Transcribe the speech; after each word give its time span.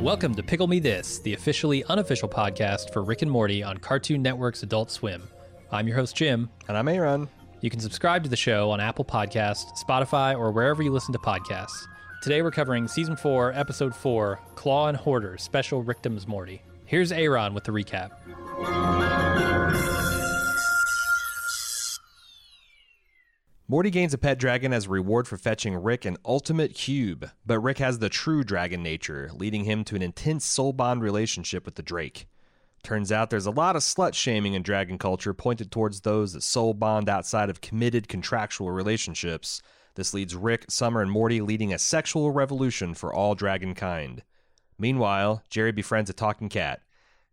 Welcome 0.00 0.36
to 0.36 0.42
Pickle 0.44 0.68
Me 0.68 0.78
This, 0.78 1.18
the 1.18 1.34
officially 1.34 1.82
unofficial 1.84 2.28
podcast 2.28 2.92
for 2.92 3.02
Rick 3.02 3.22
and 3.22 3.30
Morty 3.30 3.64
on 3.64 3.78
Cartoon 3.78 4.22
Network's 4.22 4.62
Adult 4.62 4.92
Swim. 4.92 5.28
I'm 5.72 5.88
your 5.88 5.96
host, 5.96 6.14
Jim. 6.14 6.48
And 6.68 6.76
I'm 6.76 6.86
Aaron. 6.86 7.28
You 7.62 7.70
can 7.70 7.80
subscribe 7.80 8.22
to 8.22 8.30
the 8.30 8.36
show 8.36 8.70
on 8.70 8.80
Apple 8.80 9.04
Podcasts, 9.04 9.76
Spotify, 9.84 10.38
or 10.38 10.52
wherever 10.52 10.80
you 10.80 10.92
listen 10.92 11.12
to 11.14 11.18
podcasts. 11.18 11.88
Today 12.22 12.42
we're 12.42 12.52
covering 12.52 12.86
Season 12.86 13.16
4, 13.16 13.54
Episode 13.54 13.94
4, 13.94 14.40
Claw 14.54 14.86
and 14.86 14.96
Hoarder, 14.96 15.36
Special 15.38 15.82
Ricktim's 15.82 16.28
Morty. 16.28 16.62
Here's 16.84 17.10
Aaron 17.10 17.54
with 17.54 17.64
the 17.64 17.72
recap. 17.72 18.12
Morty 23.66 23.88
gains 23.88 24.12
a 24.12 24.18
pet 24.18 24.38
dragon 24.38 24.74
as 24.74 24.84
a 24.84 24.90
reward 24.90 25.26
for 25.26 25.38
fetching 25.38 25.74
Rick 25.74 26.04
an 26.04 26.18
ultimate 26.22 26.74
cube, 26.74 27.30
but 27.46 27.60
Rick 27.60 27.78
has 27.78 27.98
the 27.98 28.10
true 28.10 28.44
dragon 28.44 28.82
nature, 28.82 29.30
leading 29.32 29.64
him 29.64 29.84
to 29.84 29.96
an 29.96 30.02
intense 30.02 30.44
soul 30.44 30.74
bond 30.74 31.00
relationship 31.00 31.64
with 31.64 31.76
the 31.76 31.82
Drake. 31.82 32.26
Turns 32.82 33.10
out 33.10 33.30
there's 33.30 33.46
a 33.46 33.50
lot 33.50 33.74
of 33.74 33.80
slut 33.80 34.12
shaming 34.12 34.52
in 34.52 34.62
dragon 34.62 34.98
culture 34.98 35.32
pointed 35.32 35.70
towards 35.70 36.02
those 36.02 36.34
that 36.34 36.42
soul 36.42 36.74
bond 36.74 37.08
outside 37.08 37.48
of 37.48 37.62
committed 37.62 38.06
contractual 38.06 38.70
relationships. 38.70 39.62
This 39.94 40.12
leads 40.12 40.36
Rick, 40.36 40.66
Summer, 40.68 41.00
and 41.00 41.10
Morty 41.10 41.40
leading 41.40 41.72
a 41.72 41.78
sexual 41.78 42.32
revolution 42.32 42.92
for 42.92 43.14
all 43.14 43.34
dragon 43.34 43.74
kind. 43.74 44.22
Meanwhile, 44.78 45.42
Jerry 45.48 45.72
befriends 45.72 46.10
a 46.10 46.12
talking 46.12 46.50
cat. 46.50 46.82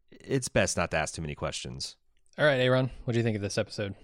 It's 0.09 0.47
best 0.47 0.77
not 0.77 0.91
to 0.91 0.97
ask 0.97 1.13
too 1.13 1.21
many 1.21 1.35
questions. 1.35 1.97
All 2.37 2.45
right, 2.45 2.61
Aaron, 2.61 2.89
what 3.03 3.11
do 3.11 3.19
you 3.19 3.23
think 3.23 3.35
of 3.35 3.41
this 3.41 3.57
episode? 3.57 3.95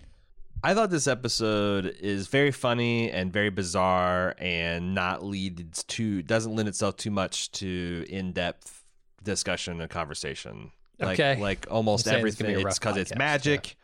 I 0.63 0.73
thought 0.73 0.89
this 0.89 1.07
episode 1.07 1.95
is 1.99 2.27
very 2.27 2.51
funny 2.51 3.11
and 3.11 3.31
very 3.31 3.49
bizarre 3.49 4.35
and 4.39 4.93
not 4.95 5.23
leads 5.23 5.83
to 5.83 6.21
doesn't 6.23 6.55
lend 6.55 6.67
itself 6.67 6.97
too 6.97 7.11
much 7.11 7.51
to 7.53 8.05
in-depth 8.09 8.83
discussion 9.23 9.79
and 9.81 9.89
conversation. 9.89 10.71
Like, 10.99 11.19
Okay. 11.19 11.39
like 11.39 11.67
almost 11.69 12.05
You're 12.05 12.13
saying 12.15 12.27
it's 12.27 12.35
gonna 12.37 12.51
everything 12.51 12.67
it's 12.67 12.79
because 12.79 12.97
it's 12.97 13.15
magic. 13.15 13.75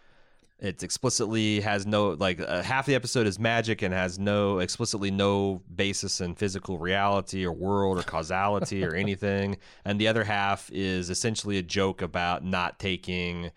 It's 0.60 0.82
explicitly 0.82 1.60
has 1.62 1.86
no 1.86 2.12
like 2.12 2.40
uh, 2.40 2.62
half 2.64 2.86
the 2.86 2.96
episode 2.96 3.28
is 3.28 3.38
magic 3.38 3.82
and 3.82 3.94
has 3.94 4.18
no 4.18 4.60
explicitly 4.60 5.12
no 5.12 5.62
basis 5.76 6.22
in 6.22 6.36
physical 6.36 6.78
reality 6.78 7.46
or 7.46 7.52
world 7.52 8.00
or 8.00 8.04
causality 8.04 8.84
or 8.86 8.96
anything, 8.96 9.58
and 9.84 10.00
the 10.00 10.08
other 10.08 10.24
half 10.24 10.72
is 10.72 11.10
essentially 11.10 11.58
a 11.58 11.64
joke 11.64 12.02
about 12.02 12.46
not 12.46 12.80
taking 12.80 13.52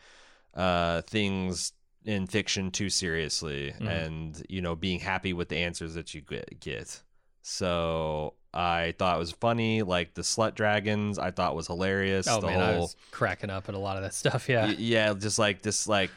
uh, 0.54 1.02
things 1.02 1.72
in 2.06 2.26
fiction 2.26 2.70
too 2.70 2.88
seriously 2.88 3.74
Mhm. 3.80 3.88
and 4.06 4.46
you 4.48 4.62
know 4.62 4.74
being 4.74 5.00
happy 5.00 5.32
with 5.32 5.48
the 5.50 5.56
answers 5.58 5.94
that 5.94 6.14
you 6.14 6.22
get. 6.22 7.02
So 7.42 8.34
I 8.54 8.94
thought 8.98 9.16
it 9.16 9.18
was 9.20 9.32
funny, 9.32 9.82
like 9.82 10.14
the 10.14 10.22
slut 10.22 10.54
dragons. 10.54 11.18
I 11.18 11.30
thought 11.30 11.54
was 11.54 11.66
hilarious. 11.68 12.26
Oh 12.26 12.40
the 12.40 12.46
man, 12.48 12.60
I 12.60 12.72
whole 12.72 12.80
was 12.82 12.96
cracking 13.10 13.50
up 13.50 13.68
at 13.68 13.74
a 13.74 13.78
lot 13.78 13.96
of 13.96 14.02
that 14.02 14.14
stuff. 14.14 14.48
Yeah, 14.48 14.66
Y- 14.66 14.76
yeah, 14.78 15.12
just 15.14 15.38
like 15.38 15.62
this, 15.62 15.86
like 15.86 16.10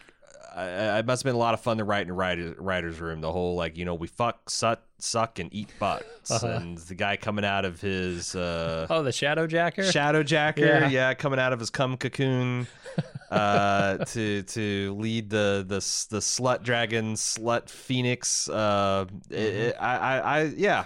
I, 0.55 0.63
I- 0.63 0.99
it 0.99 1.05
must 1.05 1.21
have 1.21 1.25
been 1.29 1.35
a 1.35 1.39
lot 1.39 1.53
of 1.53 1.59
fun 1.61 1.77
to 1.77 1.83
write 1.83 2.03
in 2.07 2.09
a 2.09 2.13
writer, 2.13 2.55
writer's 2.57 2.99
room. 2.99 3.21
The 3.21 3.31
whole 3.31 3.55
like 3.55 3.77
you 3.77 3.85
know 3.85 3.93
we 3.93 4.07
fuck, 4.07 4.49
suck, 4.49 4.81
suck, 4.97 5.37
and 5.37 5.53
eat 5.53 5.69
butts, 5.79 6.31
Uh-huh. 6.31 6.47
and 6.47 6.77
the 6.79 6.95
guy 6.95 7.17
coming 7.17 7.45
out 7.45 7.65
of 7.65 7.79
his 7.81 8.33
uh, 8.35 8.87
Oh, 8.89 9.03
the 9.03 9.11
Shadow 9.11 9.45
Jacker. 9.45 9.83
shadow 9.83 10.23
jacker, 10.23 10.61
Yeah. 10.65 10.89
yeah. 10.89 11.13
coming 11.13 11.39
out 11.39 11.53
of 11.53 11.59
his 11.59 11.69
cum 11.69 11.97
cocoon 11.97 12.67
uh, 13.31 13.97
to 14.05 14.43
to 14.43 14.95
lead 14.99 15.29
the 15.29 15.63
the 15.67 15.75
the 16.09 16.19
slut 16.19 16.63
dragon, 16.63 17.13
slut 17.13 17.69
phoenix. 17.69 18.49
Uh, 18.49 19.05
it- 19.29 19.35
it- 19.37 19.75
I, 19.79 19.97
I, 19.97 20.17
I, 20.19 20.41
yeah, 20.57 20.85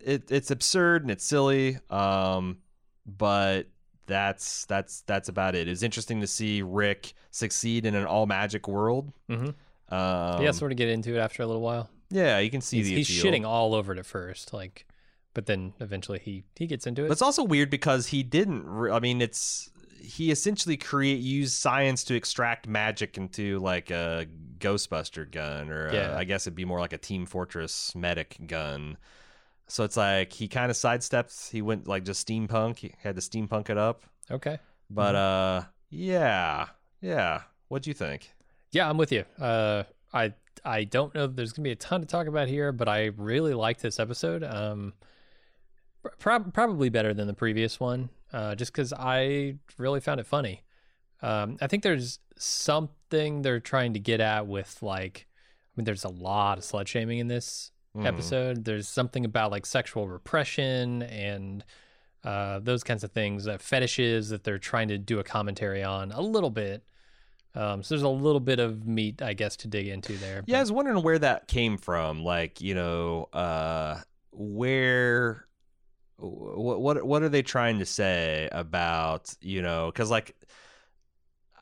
it, 0.00 0.30
it's 0.30 0.50
absurd 0.50 1.02
and 1.02 1.10
it's 1.10 1.24
silly. 1.24 1.78
Um, 1.90 2.58
but 3.06 3.64
that's 4.06 4.66
that's 4.66 5.02
that's 5.02 5.28
about 5.28 5.54
it. 5.54 5.66
It 5.68 5.70
was 5.70 5.82
interesting 5.82 6.20
to 6.20 6.26
see 6.26 6.62
Rick 6.62 7.12
succeed 7.30 7.86
in 7.86 7.94
an 7.94 8.06
all 8.06 8.26
magic 8.26 8.68
world. 8.68 9.12
Mhm. 9.28 9.54
Um, 9.92 10.42
yeah, 10.42 10.52
sort 10.52 10.70
of 10.72 10.78
get 10.78 10.88
into 10.88 11.16
it 11.16 11.18
after 11.18 11.42
a 11.42 11.46
little 11.46 11.62
while. 11.62 11.90
yeah, 12.10 12.38
you 12.38 12.50
can 12.50 12.60
see 12.60 12.76
He's, 12.78 12.86
the 12.88 12.94
he's 12.96 13.10
appeal. 13.20 13.32
shitting 13.32 13.46
all 13.46 13.74
over 13.74 13.92
it 13.92 13.98
at 13.98 14.06
first, 14.06 14.52
like, 14.52 14.86
but 15.34 15.46
then 15.46 15.72
eventually 15.80 16.18
he 16.20 16.44
he 16.56 16.66
gets 16.68 16.86
into 16.86 17.04
it. 17.04 17.08
But 17.08 17.12
it's 17.12 17.22
also 17.22 17.42
weird 17.44 17.70
because 17.70 18.08
he 18.08 18.22
didn't. 18.22 18.66
Re- 18.66 18.92
I 18.92 19.00
mean, 19.00 19.20
it's 19.20 19.69
he 20.00 20.30
essentially 20.30 20.76
create 20.76 21.20
used 21.20 21.54
science 21.54 22.04
to 22.04 22.14
extract 22.14 22.66
magic 22.68 23.16
into 23.18 23.58
like 23.58 23.90
a 23.90 24.26
Ghostbuster 24.58 25.30
gun, 25.30 25.70
or 25.70 25.92
Yeah. 25.92 26.12
a, 26.14 26.18
I 26.18 26.24
guess 26.24 26.46
it'd 26.46 26.54
be 26.56 26.64
more 26.64 26.80
like 26.80 26.92
a 26.92 26.98
Team 26.98 27.26
Fortress 27.26 27.94
medic 27.94 28.36
gun. 28.46 28.96
So 29.68 29.84
it's 29.84 29.96
like 29.96 30.32
he 30.32 30.48
kind 30.48 30.70
of 30.70 30.76
sidestepped. 30.76 31.32
He 31.50 31.62
went 31.62 31.86
like 31.86 32.04
just 32.04 32.26
steampunk. 32.26 32.78
He 32.78 32.92
had 33.02 33.14
to 33.16 33.20
steampunk 33.22 33.70
it 33.70 33.78
up. 33.78 34.02
okay. 34.30 34.58
But 34.90 35.14
uh, 35.14 35.62
yeah, 35.90 36.66
yeah. 37.00 37.42
What'd 37.68 37.86
you 37.86 37.94
think? 37.94 38.34
Yeah, 38.72 38.90
I'm 38.90 38.96
with 38.98 39.12
you. 39.12 39.24
Uh, 39.38 39.84
I 40.12 40.34
I 40.64 40.84
don't 40.84 41.14
know 41.14 41.26
there's 41.28 41.52
gonna 41.52 41.64
be 41.64 41.70
a 41.70 41.76
ton 41.76 42.00
to 42.00 42.06
talk 42.06 42.26
about 42.26 42.48
here, 42.48 42.72
but 42.72 42.88
I 42.88 43.06
really 43.16 43.54
liked 43.54 43.80
this 43.82 44.00
episode. 44.00 44.42
Um, 44.42 44.92
prob- 46.18 46.52
probably 46.52 46.88
better 46.88 47.14
than 47.14 47.26
the 47.26 47.34
previous 47.34 47.78
one, 47.78 48.10
uh, 48.32 48.54
just 48.54 48.72
because 48.72 48.92
I 48.92 49.56
really 49.78 50.00
found 50.00 50.20
it 50.20 50.26
funny. 50.26 50.62
Um, 51.22 51.56
I 51.60 51.66
think 51.66 51.82
there's 51.82 52.18
something 52.36 53.42
they're 53.42 53.60
trying 53.60 53.92
to 53.94 53.98
get 54.00 54.20
at 54.20 54.46
with 54.46 54.82
like, 54.82 55.26
I 55.28 55.72
mean, 55.76 55.84
there's 55.84 56.04
a 56.04 56.08
lot 56.08 56.58
of 56.58 56.64
slut 56.64 56.86
shaming 56.86 57.18
in 57.18 57.28
this 57.28 57.72
Mhm. 57.96 58.06
episode. 58.06 58.64
There's 58.64 58.88
something 58.88 59.24
about 59.24 59.50
like 59.50 59.66
sexual 59.66 60.08
repression 60.08 61.02
and 61.02 61.64
uh, 62.22 62.58
those 62.60 62.84
kinds 62.84 63.02
of 63.02 63.10
things, 63.12 63.48
uh, 63.48 63.56
fetishes 63.58 64.28
that 64.28 64.44
they're 64.44 64.58
trying 64.58 64.88
to 64.88 64.98
do 64.98 65.18
a 65.18 65.24
commentary 65.24 65.82
on 65.82 66.12
a 66.12 66.20
little 66.20 66.50
bit. 66.50 66.84
Um, 67.54 67.82
so 67.82 67.94
there's 67.94 68.02
a 68.02 68.08
little 68.08 68.40
bit 68.40 68.60
of 68.60 68.86
meat, 68.86 69.20
I 69.22 69.32
guess, 69.32 69.56
to 69.56 69.68
dig 69.68 69.88
into 69.88 70.12
there. 70.18 70.44
Yeah, 70.46 70.58
I 70.58 70.60
was 70.60 70.70
wondering 70.70 71.02
where 71.02 71.18
that 71.18 71.48
came 71.48 71.78
from. 71.78 72.22
Like, 72.22 72.60
you 72.60 72.74
know, 72.74 73.24
uh, 73.32 74.00
where, 74.32 75.46
what, 76.20 76.80
what, 76.80 77.04
what 77.06 77.22
are 77.22 77.28
they 77.28 77.42
trying 77.42 77.78
to 77.78 77.86
say 77.86 78.48
about, 78.52 79.34
you 79.40 79.62
know, 79.62 79.86
because 79.92 80.10
like 80.10 80.34
uh, 81.56 81.60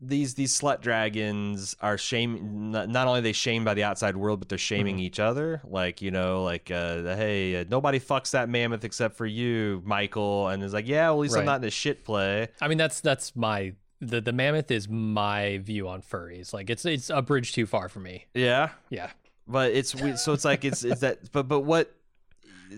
these 0.00 0.34
these 0.34 0.58
slut 0.58 0.80
dragons 0.80 1.76
are 1.80 1.98
shame. 1.98 2.70
Not, 2.70 2.88
not 2.88 3.06
only 3.06 3.18
are 3.20 3.22
they 3.22 3.32
shamed 3.32 3.64
by 3.64 3.74
the 3.74 3.84
outside 3.84 4.16
world, 4.16 4.40
but 4.40 4.48
they're 4.48 4.58
shaming 4.58 4.96
Mhm. 4.96 5.02
each 5.02 5.20
other. 5.20 5.60
Like, 5.64 6.00
you 6.00 6.10
know, 6.10 6.42
like, 6.42 6.70
uh, 6.70 7.02
hey, 7.16 7.56
uh, 7.60 7.64
nobody 7.68 8.00
fucks 8.00 8.30
that 8.30 8.48
mammoth 8.48 8.84
except 8.84 9.16
for 9.16 9.26
you, 9.26 9.82
Michael. 9.84 10.48
And 10.48 10.62
it's 10.62 10.72
like, 10.72 10.88
yeah, 10.88 11.08
well, 11.10 11.14
at 11.18 11.20
least 11.20 11.34
Right. 11.34 11.40
I'm 11.40 11.46
not 11.46 11.60
in 11.62 11.68
a 11.68 11.70
shit 11.70 12.04
play. 12.04 12.48
I 12.60 12.68
mean, 12.68 12.78
that's 12.78 13.00
that's 13.00 13.36
my 13.36 13.74
the 14.00 14.22
the 14.22 14.32
mammoth 14.32 14.70
is 14.70 14.88
my 14.88 15.58
view 15.58 15.86
on 15.88 16.00
furries. 16.00 16.54
Like 16.54 16.70
it's 16.70 16.84
it's 16.86 17.10
a 17.10 17.20
bridge 17.20 17.52
too 17.52 17.66
far 17.66 17.90
for 17.90 18.00
me. 18.00 18.24
Yeah, 18.32 18.70
Yeah, 18.88 19.10
but 19.46 19.72
it's 19.72 19.94
we- 19.94 20.16
so 20.16 20.32
it's 20.32 20.44
like 20.46 20.64
it's 20.64 20.82
it's 20.84 21.00
that. 21.02 21.30
But 21.32 21.48
but 21.48 21.60
what? 21.60 21.94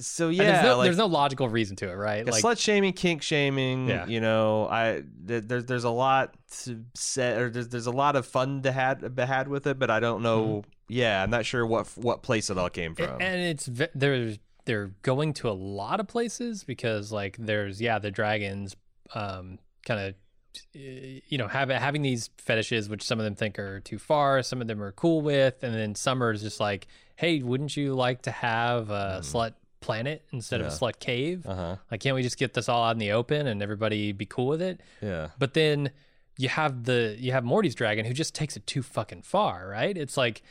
So 0.01 0.29
yeah, 0.29 0.45
there's 0.45 0.65
no 0.65 0.77
like, 0.79 0.87
there's 0.87 0.97
no 0.97 1.07
logical 1.07 1.49
reason 1.49 1.77
to 1.77 1.91
it, 1.91 1.95
right? 1.95 2.27
Like 2.27 2.43
slut 2.43 2.59
shaming, 2.59 2.93
kink 2.93 3.23
shaming. 3.23 3.89
Yeah. 3.89 4.07
You 4.07 4.21
know, 4.21 4.69
I 4.71 5.03
th- 5.27 5.45
there's 5.47 5.65
there's 5.67 5.85
a 5.85 5.91
lot 5.91 6.35
to 6.63 6.85
set, 6.95 7.41
or 7.41 7.51
there's 7.51 7.69
there's 7.69 7.87
a 7.87 7.93
lot 7.93 8.17
of 8.17 8.27
fun 8.27 8.63
to 8.63 8.73
had 8.73 9.19
had 9.19 9.49
with 9.49 9.67
it, 9.67 9.79
but 9.79 9.91
I 9.91 10.01
don't 10.01 10.23
know. 10.23 10.45
Mm-hmm. 10.45 10.71
Yeah, 10.89 11.23
I'm 11.23 11.31
not 11.31 11.47
sure 11.47 11.67
what 11.67 11.89
what 11.97 12.23
place 12.23 12.51
it 12.51 12.59
all 12.59 12.71
came 12.71 12.95
from. 12.95 13.21
And 13.21 13.41
it's 13.41 13.69
they're 13.95 14.35
they're 14.65 14.93
going 15.03 15.33
to 15.35 15.49
a 15.49 15.53
lot 15.53 16.01
of 16.01 16.07
places 16.07 16.65
because 16.65 17.13
like 17.13 17.37
there's 17.39 17.81
yeah 17.81 17.99
the 17.99 18.11
dragons 18.11 18.77
um 19.15 19.59
kind 19.85 20.01
of 20.01 20.15
eh, 20.77 21.21
you 21.29 21.39
know 21.39 21.49
have, 21.49 21.69
having 21.69 22.03
these 22.03 22.31
fetishes 22.39 22.89
which 22.89 23.03
some 23.03 23.19
of 23.19 23.25
them 23.25 23.35
think 23.35 23.59
are 23.59 23.81
too 23.81 23.99
far 23.99 24.43
some 24.43 24.61
of 24.61 24.69
them 24.69 24.83
are 24.83 24.93
cool 24.93 25.21
with 25.21 25.63
and 25.63 25.75
then 25.75 25.95
summer's 25.95 26.43
just 26.43 26.61
like 26.61 26.87
hey 27.17 27.43
wouldn't 27.43 27.77
you 27.77 27.95
like 27.95 28.23
to 28.23 28.31
have 28.31 28.91
a 28.91 29.21
mm-hmm. 29.21 29.37
slut 29.37 29.55
planet 29.83 30.25
instead 30.33 30.61
of 30.61 30.67
a 30.69 30.71
Yeah. 30.71 30.77
slut 30.77 30.99
cave 31.01 31.47
Uh 31.47 31.55
huh. 31.55 31.77
like 31.91 32.01
can't 32.01 32.15
we 32.15 32.23
just 32.23 32.39
get 32.39 32.55
this 32.55 32.69
all 32.69 32.83
out 32.85 32.93
in 32.93 32.99
the 32.99 33.13
open 33.13 33.47
and 33.47 33.63
everybody 33.63 34.13
be 34.13 34.25
cool 34.27 34.47
with 34.47 34.63
it 34.63 34.81
Yeah. 35.03 35.29
but 35.39 35.53
then 35.55 35.91
you 36.39 36.49
have 36.49 36.85
the 36.85 37.15
you 37.19 37.33
have 37.33 37.45
Morty's 37.45 37.75
dragon 37.75 38.07
who 38.07 38.15
just 38.15 38.35
takes 38.35 38.57
it 38.57 38.67
too 38.67 38.83
fucking 38.83 39.21
far, 39.23 39.69
right? 39.69 39.95
It's 39.97 40.17
like 40.17 40.43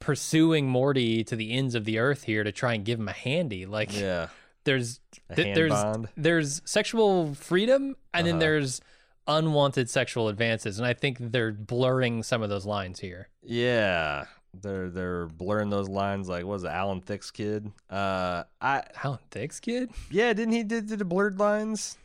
pursuing 0.00 0.66
Morty 0.68 1.22
to 1.24 1.36
the 1.36 1.52
ends 1.52 1.74
of 1.74 1.84
the 1.84 1.98
earth 1.98 2.24
here 2.24 2.42
to 2.42 2.50
try 2.52 2.74
and 2.74 2.84
give 2.84 2.98
him 2.98 3.08
a 3.08 3.12
handy. 3.12 3.64
Like 3.66 3.92
Yeah. 3.96 4.28
there's 4.64 5.00
th- 5.34 5.54
there's 5.54 5.70
bond. 5.70 6.08
there's 6.16 6.62
sexual 6.64 7.34
freedom 7.34 7.96
and 8.12 8.26
then 8.26 8.34
Uh-huh. 8.34 8.40
there's 8.40 8.80
unwanted 9.28 9.88
sexual 9.88 10.28
advances 10.28 10.78
and 10.78 10.86
I 10.86 10.94
think 10.94 11.18
they're 11.20 11.52
blurring 11.52 12.22
some 12.24 12.42
of 12.42 12.48
those 12.48 12.66
lines 12.66 12.98
here. 13.00 13.28
Yeah. 13.42 14.24
They're 14.52 14.90
they're 14.90 15.26
blurring 15.26 15.70
those 15.70 15.88
lines 15.88 16.28
like 16.28 16.44
what 16.44 16.52
was 16.54 16.64
it, 16.64 16.68
Alan 16.68 17.00
Thicke's 17.00 17.30
kid? 17.30 17.70
Uh, 17.88 18.44
I 18.60 18.82
Alan 19.04 19.18
Thicke's 19.30 19.60
kid? 19.60 19.90
yeah, 20.10 20.32
didn't 20.32 20.52
he 20.54 20.62
did, 20.64 20.86
did 20.88 20.98
the 20.98 21.04
blurred 21.04 21.38
lines? 21.38 21.96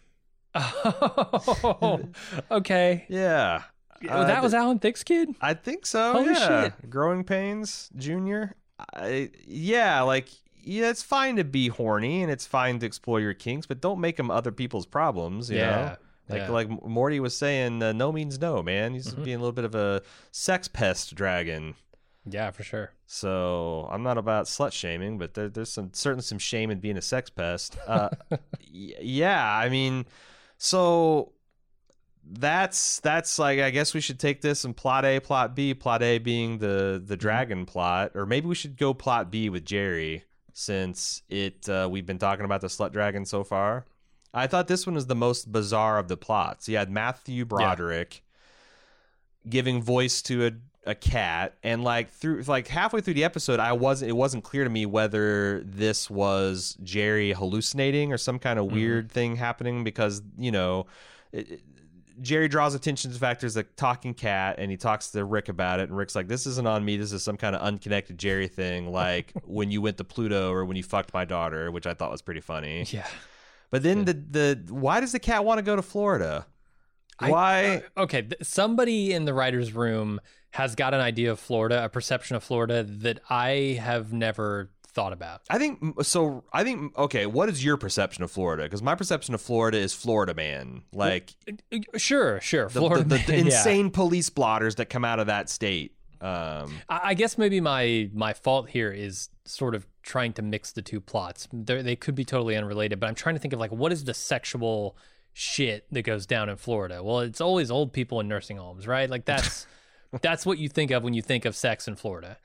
Oh, 0.53 2.01
okay. 2.51 3.05
Yeah. 3.09 3.63
Uh, 4.07 4.25
that 4.25 4.43
was 4.43 4.53
Alan 4.53 4.79
Thicke's 4.79 5.03
kid. 5.03 5.29
I 5.41 5.53
think 5.53 5.85
so. 5.85 6.13
Holy 6.13 6.33
yeah. 6.33 6.63
shit. 6.65 6.89
Growing 6.89 7.23
Pains 7.23 7.89
Junior. 7.97 8.55
I, 8.93 9.31
yeah, 9.47 10.01
like 10.01 10.27
yeah, 10.61 10.89
it's 10.89 11.01
fine 11.03 11.37
to 11.37 11.43
be 11.43 11.67
horny 11.69 12.21
and 12.23 12.31
it's 12.31 12.45
fine 12.45 12.79
to 12.79 12.85
explore 12.85 13.19
your 13.21 13.33
kinks, 13.33 13.65
but 13.65 13.81
don't 13.81 13.99
make 13.99 14.17
them 14.17 14.29
other 14.29 14.51
people's 14.51 14.85
problems. 14.85 15.49
You 15.49 15.57
know, 15.57 15.61
Yeah, 15.63 15.95
like 16.29 16.41
yeah. 16.41 16.49
like 16.49 16.83
Morty 16.85 17.19
was 17.19 17.37
saying, 17.37 17.81
uh, 17.81 17.93
no 17.93 18.11
means 18.11 18.39
no, 18.39 18.61
man. 18.61 18.93
He's 18.93 19.13
Mhm. 19.13 19.23
being 19.23 19.37
a 19.37 19.39
little 19.39 19.53
bit 19.53 19.65
of 19.65 19.75
a 19.75 20.01
sex 20.31 20.67
pest 20.67 21.15
dragon. 21.15 21.75
Yeah, 22.27 22.51
for 22.51 22.63
sure. 22.63 22.91
So 23.05 23.87
I'm 23.91 24.03
not 24.03 24.17
about 24.17 24.45
slut 24.45 24.71
shaming, 24.71 25.17
but 25.17 25.35
there, 25.35 25.49
there's 25.49 25.71
some 25.71 25.91
certainly 25.93 26.23
some 26.23 26.39
shame 26.39 26.71
in 26.71 26.79
being 26.79 26.97
a 26.97 27.01
sex 27.01 27.29
pest. 27.29 27.77
Uh, 27.85 28.09
y- 28.31 28.37
yeah, 28.99 29.57
I 29.57 29.69
mean, 29.69 30.05
so 30.57 31.33
that's 32.27 32.99
that's 33.01 33.37
like 33.37 33.59
I 33.59 33.69
guess 33.69 33.93
we 33.93 34.01
should 34.01 34.19
take 34.19 34.41
this 34.41 34.65
and 34.65 34.75
plot 34.75 35.05
A, 35.05 35.19
plot 35.19 35.55
B. 35.55 35.73
Plot 35.73 36.01
A 36.01 36.17
being 36.17 36.57
the 36.57 37.01
the 37.05 37.15
dragon 37.15 37.65
plot, 37.65 38.11
or 38.15 38.25
maybe 38.25 38.47
we 38.47 38.55
should 38.55 38.77
go 38.77 38.93
plot 38.93 39.29
B 39.29 39.49
with 39.49 39.65
Jerry 39.65 40.23
since 40.53 41.21
it 41.29 41.69
uh, 41.69 41.87
we've 41.91 42.05
been 42.05 42.17
talking 42.17 42.45
about 42.45 42.61
the 42.61 42.67
slut 42.67 42.91
dragon 42.91 43.25
so 43.25 43.43
far. 43.43 43.85
I 44.33 44.47
thought 44.47 44.67
this 44.67 44.85
one 44.85 44.95
was 44.95 45.07
the 45.07 45.15
most 45.15 45.51
bizarre 45.51 45.97
of 45.99 46.07
the 46.07 46.17
plots. 46.17 46.67
You 46.67 46.77
had 46.77 46.89
Matthew 46.89 47.45
Broderick 47.45 48.23
giving 49.47 49.81
voice 49.81 50.21
to 50.23 50.47
a 50.47 50.51
a 50.85 50.95
cat 50.95 51.55
and 51.63 51.83
like 51.83 52.11
through 52.11 52.41
like 52.43 52.67
halfway 52.67 53.01
through 53.01 53.13
the 53.15 53.23
episode 53.23 53.59
I 53.59 53.73
wasn't 53.73 54.09
it 54.09 54.13
wasn't 54.13 54.43
clear 54.43 54.63
to 54.63 54.69
me 54.69 54.85
whether 54.85 55.61
this 55.65 56.09
was 56.09 56.77
Jerry 56.83 57.31
hallucinating 57.33 58.13
or 58.13 58.17
some 58.17 58.37
kind 58.39 58.59
of 58.59 58.71
weird 58.71 59.11
thing 59.11 59.35
happening 59.35 59.83
because 59.83 60.21
you 60.37 60.51
know 60.51 60.85
it, 61.31 61.49
it- 61.51 61.61
Jerry 62.21 62.47
draws 62.47 62.73
attention 62.75 63.09
to 63.11 63.13
the 63.13 63.19
fact 63.19 63.41
there's 63.41 63.57
a 63.57 63.63
talking 63.63 64.13
cat 64.13 64.55
and 64.57 64.71
he 64.71 64.77
talks 64.77 65.09
to 65.11 65.25
Rick 65.25 65.49
about 65.49 65.81
it 65.81 65.89
and 65.89 65.97
Rick's 65.97 66.15
like 66.15 66.29
this 66.29 66.45
isn't 66.47 66.65
on 66.65 66.85
me. 66.85 66.95
This 66.95 67.11
is 67.11 67.21
some 67.23 67.35
kind 67.35 67.53
of 67.57 67.61
unconnected 67.61 68.17
Jerry 68.17 68.47
thing 68.47 68.89
like 68.91 69.33
when 69.43 69.69
you 69.69 69.81
went 69.81 69.97
to 69.97 70.05
Pluto 70.05 70.49
or 70.53 70.63
when 70.63 70.77
you 70.77 70.83
fucked 70.83 71.13
my 71.13 71.25
daughter 71.25 71.71
which 71.71 71.85
I 71.85 71.93
thought 71.93 72.11
was 72.11 72.21
pretty 72.21 72.39
funny. 72.41 72.85
Yeah. 72.89 73.05
but 73.69 73.83
then 73.83 74.05
the 74.05 74.13
the 74.13 74.73
why 74.73 75.01
does 75.01 75.11
the 75.11 75.19
cat 75.19 75.43
want 75.43 75.57
to 75.57 75.61
go 75.61 75.75
to 75.75 75.81
Florida? 75.81 76.45
I- 77.19 77.29
why 77.31 77.83
uh, 77.97 78.03
okay, 78.03 78.21
th- 78.21 78.43
somebody 78.43 79.11
in 79.11 79.25
the 79.25 79.33
writer's 79.33 79.73
room 79.73 80.21
has 80.55 80.73
got 80.75 80.93
an 80.93 81.01
idea 81.01 81.31
of 81.31 81.39
Florida, 81.39 81.83
a 81.83 81.89
perception 81.89 82.35
of 82.35 82.43
Florida 82.43 82.83
that 82.83 83.19
I 83.29 83.77
have 83.81 84.13
never 84.13 84.71
thought 84.87 85.11
about. 85.11 85.41
I 85.49 85.57
think 85.57 86.01
so. 86.03 86.45
I 86.53 86.63
think 86.63 86.97
okay. 86.97 87.25
What 87.25 87.49
is 87.49 87.63
your 87.63 87.75
perception 87.75 88.23
of 88.23 88.31
Florida? 88.31 88.63
Because 88.63 88.81
my 88.81 88.95
perception 88.95 89.33
of 89.35 89.41
Florida 89.41 89.77
is 89.77 89.93
Florida 89.93 90.33
man, 90.33 90.83
like 90.93 91.35
Uh, 91.47 91.97
Sure, 91.97 92.39
sure. 92.39 92.69
the, 92.69 92.79
Florida, 92.79 93.03
the, 93.03 93.17
the 93.17 93.31
man, 93.33 93.45
yeah. 93.47 93.57
insane 93.57 93.91
police 93.91 94.29
blotters 94.29 94.75
that 94.75 94.85
come 94.89 95.03
out 95.03 95.19
of 95.19 95.27
that 95.27 95.49
state. 95.49 95.91
Um, 96.21 96.77
I 96.87 96.99
I 97.09 97.13
guess 97.13 97.37
maybe 97.37 97.59
my 97.59 98.09
my 98.13 98.31
fault 98.33 98.69
here 98.69 98.91
is 98.91 99.29
sort 99.43 99.75
of 99.75 99.85
trying 100.03 100.31
to 100.33 100.41
mix 100.41 100.71
the 100.71 100.81
two 100.81 101.01
plots. 101.01 101.49
They're, 101.51 101.83
they 101.83 101.97
could 101.97 102.15
be 102.15 102.23
totally 102.23 102.55
unrelated, 102.55 103.01
but 103.01 103.07
I'm 103.07 103.15
trying 103.15 103.35
to 103.35 103.41
think 103.41 103.53
of 103.53 103.59
like 103.59 103.73
what 103.73 103.91
is 103.91 104.05
the 104.05 104.13
sexual 104.13 104.95
shit 105.33 105.85
that 105.91 106.03
goes 106.03 106.25
down 106.25 106.47
in 106.47 106.55
Florida? 106.55 107.03
Well, 107.03 107.19
it's 107.19 107.41
always 107.41 107.69
old 107.69 107.91
people 107.91 108.21
in 108.21 108.29
nursing 108.29 108.55
homes, 108.55 108.87
right? 108.87 109.09
Like 109.09 109.25
that's 109.25 109.67
that's 110.21 110.45
what 110.45 110.57
you 110.57 110.69
think 110.69 110.91
of 110.91 111.03
when 111.03 111.13
you 111.13 111.21
think 111.21 111.45
of 111.45 111.55
sex 111.55 111.87
in 111.87 111.95
Florida. 111.95 112.37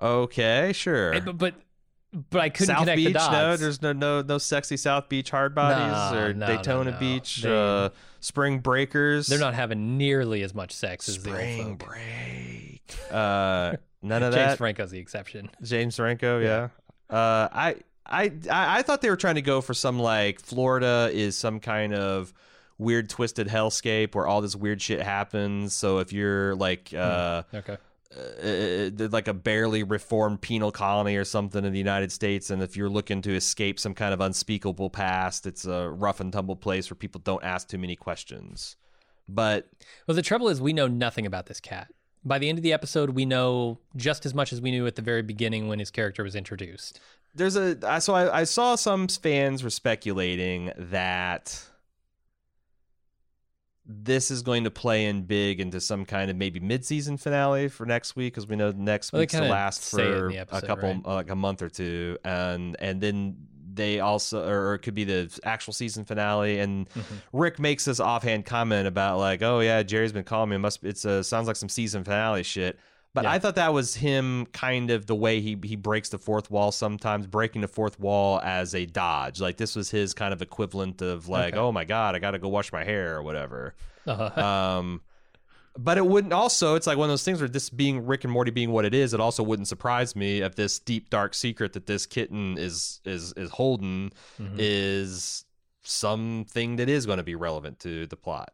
okay, 0.00 0.72
sure. 0.74 1.14
Eh, 1.14 1.20
But 1.20 1.38
but, 1.38 1.54
but 2.30 2.40
I 2.40 2.48
couldn't 2.48 2.66
South 2.74 2.80
connect 2.80 2.96
Beach, 2.96 3.06
the 3.08 3.12
dots. 3.14 3.32
no. 3.32 3.56
There's 3.56 3.82
no 3.82 3.92
no 3.92 4.22
no 4.22 4.38
sexy 4.38 4.76
South 4.76 5.08
Beach 5.08 5.30
hard 5.30 5.54
bodies 5.54 6.12
No, 6.12 6.18
or 6.26 6.32
no, 6.34 6.46
Daytona 6.46 6.90
no. 6.92 6.98
Beach, 6.98 7.42
They- 7.42 7.50
uh, 7.84 7.90
Spring 8.20 8.58
Breakers. 8.60 9.26
They're 9.26 9.38
not 9.38 9.54
having 9.54 9.98
nearly 9.98 10.42
as 10.42 10.54
much 10.54 10.72
sex 10.72 11.08
as 11.08 11.16
the 11.22 11.30
Spring 11.30 11.58
old 11.70 11.80
folk. 11.80 11.88
Break. 11.90 12.82
Uh, 13.10 13.76
none 14.02 14.22
of 14.22 14.32
James 14.32 14.34
that. 14.34 14.46
James 14.46 14.58
Franco's 14.58 14.90
the 14.90 14.98
exception. 14.98 15.50
James 15.62 15.96
Franco, 15.96 16.38
yeah. 16.40 16.68
Uh, 17.08 17.48
I, 17.52 17.76
I, 18.04 18.22
I 18.50 18.78
I 18.78 18.82
thought 18.82 19.00
they 19.02 19.10
were 19.10 19.16
trying 19.16 19.34
to 19.36 19.42
go 19.42 19.60
for 19.60 19.74
some 19.74 19.98
like 19.98 20.40
Florida 20.40 21.08
is 21.12 21.36
some 21.36 21.60
kind 21.60 21.94
of 21.94 22.32
weird 22.78 23.08
twisted 23.08 23.48
hellscape 23.48 24.14
where 24.14 24.26
all 24.26 24.40
this 24.40 24.54
weird 24.56 24.80
shit 24.82 25.00
happens. 25.02 25.74
So 25.74 25.98
if 25.98 26.12
you're 26.12 26.54
like 26.54 26.92
uh, 26.94 27.42
Okay. 27.54 27.76
uh, 28.16 29.04
uh, 29.04 29.08
like 29.10 29.28
a 29.28 29.34
barely 29.34 29.82
reformed 29.82 30.40
penal 30.40 30.70
colony 30.70 31.16
or 31.16 31.24
something 31.24 31.64
in 31.64 31.72
the 31.72 31.78
United 31.78 32.12
States, 32.12 32.50
and 32.50 32.62
if 32.62 32.76
you're 32.76 32.88
looking 32.90 33.22
to 33.22 33.34
escape 33.34 33.78
some 33.80 33.94
kind 33.94 34.12
of 34.14 34.20
unspeakable 34.20 34.90
past, 34.90 35.46
it's 35.46 35.64
a 35.64 35.88
rough 35.90 36.20
and 36.20 36.32
tumble 36.32 36.56
place 36.56 36.90
where 36.90 36.96
people 36.96 37.20
don't 37.24 37.42
ask 37.44 37.68
too 37.68 37.78
many 37.78 37.96
questions. 37.96 38.76
But 39.28 39.68
Well, 40.06 40.14
the 40.14 40.22
trouble 40.22 40.48
is 40.48 40.60
we 40.60 40.72
know 40.72 40.86
nothing 40.86 41.26
about 41.26 41.46
this 41.46 41.60
cat. 41.60 41.88
By 42.24 42.38
the 42.38 42.48
end 42.48 42.58
of 42.58 42.62
the 42.62 42.72
episode, 42.72 43.10
we 43.10 43.24
know 43.24 43.78
just 43.96 44.26
as 44.26 44.34
much 44.34 44.52
as 44.52 44.60
we 44.60 44.70
knew 44.70 44.86
at 44.86 44.96
the 44.96 45.02
very 45.02 45.22
beginning 45.22 45.68
when 45.68 45.78
his 45.78 45.90
character 45.90 46.22
was 46.24 46.34
introduced. 46.34 47.00
there's 47.34 47.56
a 47.56 47.76
I- 47.82 47.98
so 48.00 48.14
I, 48.14 48.40
I 48.40 48.44
saw 48.44 48.74
some 48.76 49.08
fans 49.08 49.62
were 49.62 49.70
speculating 49.70 50.72
that 50.76 51.60
this 53.88 54.30
is 54.30 54.42
going 54.42 54.64
to 54.64 54.70
play 54.70 55.06
in 55.06 55.22
big 55.22 55.60
into 55.60 55.80
some 55.80 56.04
kind 56.04 56.30
of 56.30 56.36
maybe 56.36 56.58
mid-season 56.60 57.16
finale 57.16 57.68
for 57.68 57.86
next 57.86 58.16
week 58.16 58.32
because 58.34 58.46
we 58.46 58.56
know 58.56 58.72
next 58.72 59.12
Well, 59.12 59.20
week's 59.20 59.34
to 59.34 59.42
last 59.44 59.82
say 59.84 60.08
it 60.08 60.14
in 60.14 60.22
for 60.22 60.30
the 60.30 60.56
a 60.56 60.60
couple 60.66 60.88
right? 60.88 61.02
uh, 61.04 61.14
like 61.14 61.30
a 61.30 61.36
month 61.36 61.62
or 61.62 61.68
two 61.68 62.18
and 62.24 62.76
and 62.80 63.00
then 63.00 63.36
they 63.72 64.00
also 64.00 64.48
or 64.48 64.74
it 64.74 64.78
could 64.80 64.94
be 64.94 65.04
the 65.04 65.38
actual 65.44 65.72
season 65.72 66.04
finale 66.04 66.58
and 66.60 66.88
Mhm. 66.90 67.04
Rick 67.32 67.58
makes 67.60 67.84
this 67.84 68.00
offhand 68.00 68.44
comment 68.46 68.88
about 68.88 69.18
like 69.18 69.42
oh 69.42 69.60
yeah 69.60 69.82
Jerry's 69.82 70.12
been 70.12 70.24
calling 70.24 70.48
me 70.50 70.56
it 70.56 70.60
must 70.60 70.82
it's 70.82 71.04
a 71.04 71.22
sounds 71.22 71.46
like 71.46 71.56
some 71.56 71.68
season 71.68 72.02
finale 72.02 72.42
shit 72.42 72.78
but 73.16 73.24
Yeah. 73.24 73.32
I 73.32 73.38
thought 73.38 73.54
that 73.54 73.72
was 73.72 73.96
him 73.96 74.46
kind 74.52 74.90
of 74.90 75.06
the 75.06 75.14
way 75.14 75.40
he 75.40 75.58
he 75.64 75.74
breaks 75.74 76.10
the 76.10 76.18
fourth 76.18 76.50
wall 76.50 76.70
sometimes, 76.70 77.26
breaking 77.26 77.62
the 77.62 77.68
fourth 77.68 77.98
wall 77.98 78.40
as 78.44 78.74
a 78.74 78.84
dodge. 78.84 79.40
Like 79.40 79.56
this 79.56 79.74
was 79.74 79.90
his 79.90 80.12
kind 80.12 80.34
of 80.34 80.42
equivalent 80.42 81.00
of 81.00 81.26
like, 81.26 81.54
Okay. 81.54 81.58
oh 81.60 81.72
my 81.72 81.84
god, 81.84 82.14
I 82.14 82.18
got 82.18 82.32
to 82.32 82.38
go 82.38 82.48
wash 82.48 82.72
my 82.72 82.84
hair 82.84 83.16
or 83.16 83.22
whatever. 83.22 83.74
Uh, 84.06 84.30
um, 84.78 85.00
but 85.78 85.96
it 85.96 86.06
wouldn't 86.06 86.34
also. 86.34 86.74
It's 86.74 86.86
like 86.86 86.98
one 86.98 87.08
of 87.08 87.12
those 87.12 87.24
things 87.24 87.40
where 87.40 87.48
this 87.48 87.70
being 87.70 88.04
Rick 88.06 88.24
and 88.24 88.32
Morty 88.32 88.50
being 88.50 88.70
what 88.70 88.84
it 88.84 88.92
is, 88.94 89.14
it 89.14 89.20
also 89.20 89.42
wouldn't 89.42 89.66
surprise 89.68 90.14
me 90.14 90.42
if 90.42 90.54
this 90.54 90.78
deep 90.78 91.08
dark 91.08 91.32
secret 91.32 91.72
that 91.72 91.86
this 91.86 92.04
kitten 92.04 92.58
is 92.58 93.00
is 93.06 93.32
is 93.32 93.50
holding 93.50 94.12
mhm. 94.38 94.54
is 94.58 95.44
something 95.82 96.76
that 96.76 96.88
is 96.88 97.06
going 97.06 97.18
to 97.18 97.24
be 97.24 97.34
relevant 97.34 97.78
to 97.80 98.06
the 98.06 98.16
plot. 98.16 98.52